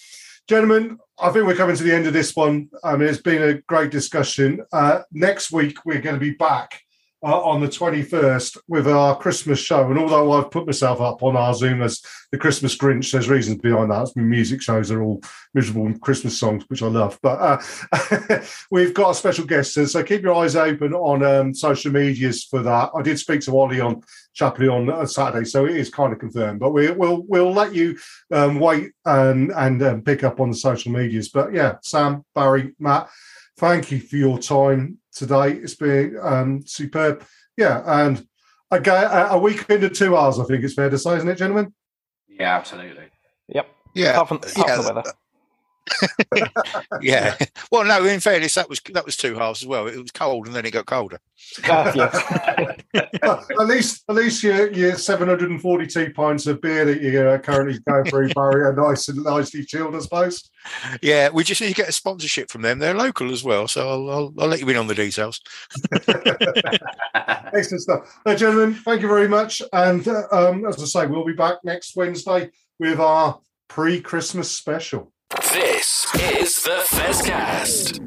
gentlemen, 0.47 0.97
I 1.19 1.30
think 1.30 1.45
we're 1.45 1.56
coming 1.56 1.76
to 1.76 1.84
the 1.84 1.93
end 1.93 2.08
of 2.08 2.13
this 2.13 2.34
one. 2.36 2.69
I 2.84 2.95
mean, 2.95 3.10
it's 3.10 3.21
been 3.21 3.43
a 3.43 3.62
great 3.62 3.91
discussion. 3.91 4.62
Uh, 4.71 5.02
next 5.12 5.52
week 5.52 5.86
we're 5.86 6.02
going 6.02 6.15
to 6.15 6.21
be 6.21 6.36
back 6.36 6.82
uh, 7.23 7.41
on 7.41 7.62
the 7.62 7.67
21st 7.67 8.57
with 8.67 8.88
our 8.88 9.15
Christmas 9.15 9.60
show. 9.60 9.89
And 9.89 9.99
although 9.99 10.31
I've 10.31 10.49
put 10.49 10.65
myself 10.65 11.01
up 11.01 11.21
on 11.21 11.36
our 11.36 11.53
Zoom 11.53 11.81
as 11.81 12.01
the 12.31 12.38
Christmas 12.38 12.75
Grinch, 12.75 13.12
there's 13.12 13.29
reasons 13.29 13.60
behind 13.60 13.91
that. 13.91 14.10
My 14.15 14.23
music 14.23 14.62
shows 14.62 14.89
are 14.89 15.03
all 15.03 15.21
miserable 15.53 15.93
Christmas 15.99 16.39
songs, 16.39 16.63
which 16.67 16.81
I 16.81 16.88
love. 16.88 17.19
But 17.21 17.62
uh, 17.91 18.41
we've 18.71 18.93
got 18.93 19.12
a 19.12 19.15
special 19.15 19.45
guest, 19.45 19.73
so 19.73 20.03
keep 20.03 20.23
your 20.23 20.34
eyes 20.34 20.55
open 20.55 20.93
on 20.93 21.23
um, 21.23 21.53
social 21.53 21.91
medias 21.91 22.43
for 22.43 22.63
that. 22.63 22.89
I 22.95 23.01
did 23.01 23.19
speak 23.19 23.41
to 23.41 23.57
Ollie 23.57 23.81
on 23.81 24.01
Chapley 24.34 24.67
on 24.67 24.89
uh, 24.89 25.05
Saturday, 25.05 25.45
so 25.45 25.65
it 25.65 25.75
is 25.75 25.89
kind 25.89 26.13
of 26.13 26.19
confirmed. 26.19 26.60
But 26.60 26.71
we, 26.71 26.89
will 26.91 27.23
we'll 27.27 27.53
let 27.53 27.75
you 27.75 27.97
um, 28.31 28.60
wait 28.60 28.91
and 29.05 29.51
and 29.51 29.84
um, 29.84 30.01
pick 30.01 30.23
up 30.23 30.39
on 30.39 30.49
the 30.49 30.57
social 30.57 30.91
medias. 30.91 31.29
But 31.29 31.53
yeah, 31.53 31.75
Sam, 31.84 32.25
Barry, 32.34 32.73
Matt, 32.79 33.10
thank 33.57 33.91
you 33.91 33.99
for 33.99 34.15
your 34.15 34.39
time 34.39 34.97
today. 35.13 35.52
It's 35.52 35.76
been 35.76 36.17
um, 36.21 36.65
superb. 36.65 37.24
Yeah, 37.58 37.82
and 37.86 38.26
again, 38.71 39.08
a 39.12 39.38
week 39.38 39.69
into 39.69 39.89
two 39.89 40.15
hours, 40.15 40.39
I 40.39 40.45
think 40.45 40.63
it's 40.63 40.74
fair 40.74 40.89
to 40.89 40.97
say, 40.97 41.15
isn't 41.17 41.30
it, 41.30 41.38
gentlemen? 41.38 41.74
Yeah, 42.28 42.56
absolutely. 42.56 43.06
Yep. 43.50 43.67
Yeah. 43.93 44.12
Apart 44.12 44.28
from, 44.28 44.38
apart 44.38 45.06
yeah. 45.06 45.12
From 45.99 46.10
the 46.17 46.49
weather. 46.63 47.01
yeah. 47.01 47.36
Well, 47.71 47.86
no. 47.86 48.06
In 48.06 48.19
fairness, 48.19 48.56
that 48.56 48.69
was 48.69 48.80
that 48.93 49.06
was 49.06 49.17
two 49.17 49.36
halves 49.36 49.62
as 49.62 49.67
well. 49.67 49.88
It 49.88 49.97
was 49.97 50.12
cold 50.12 50.47
and 50.47 50.56
then 50.56 50.65
it 50.65 50.71
got 50.71 50.86
colder. 50.86 51.19
Uh, 51.67 51.91
yes. 51.95 52.84
well, 53.21 53.45
at 53.60 53.67
least, 53.67 54.04
at 54.10 54.15
least 54.15 54.43
your 54.43 54.71
your 54.71 54.95
seven 54.95 55.27
hundred 55.27 55.49
and 55.49 55.62
forty-two 55.62 56.13
pints 56.13 56.47
of 56.47 56.62
beer 56.62 56.86
that 56.86 57.01
you're 57.01 57.39
currently 57.39 57.80
going 57.88 58.06
through, 58.06 58.30
Barry, 58.36 58.63
are 58.63 58.73
nice 58.73 59.08
and 59.10 59.23
nicely 59.23 59.65
chilled, 59.65 59.95
I 59.95 59.99
suppose. 59.99 60.49
Yeah, 61.01 61.30
we 61.30 61.43
just 61.43 61.62
need 61.62 61.69
to 61.69 61.73
get 61.73 61.89
a 61.89 61.93
sponsorship 61.93 62.49
from 62.49 62.62
them. 62.62 62.80
They're 62.80 62.93
local 62.93 63.32
as 63.32 63.43
well, 63.43 63.67
so 63.67 63.88
I'll 63.89 64.10
I'll, 64.10 64.34
I'll 64.39 64.47
let 64.47 64.60
you 64.60 64.69
in 64.69 64.77
on 64.77 64.88
the 64.88 64.95
details. 64.95 65.41
Excellent 67.54 67.82
stuff, 67.82 68.21
uh, 68.25 68.36
gentlemen. 68.36 68.75
Thank 68.75 69.01
you 69.01 69.08
very 69.08 69.27
much. 69.27 69.62
And 69.73 70.08
uh, 70.08 70.23
um, 70.32 70.65
as 70.65 70.82
I 70.82 70.86
say, 70.86 71.08
we'll 71.08 71.25
be 71.25 71.34
back 71.34 71.58
next 71.63 71.95
Wednesday 71.95 72.49
with 72.80 72.99
our 72.99 73.39
pre-Christmas 73.67 74.51
special. 74.51 75.12
This 75.39 76.06
is 76.34 76.62
the 76.63 76.84
Fezcast. 76.91 78.02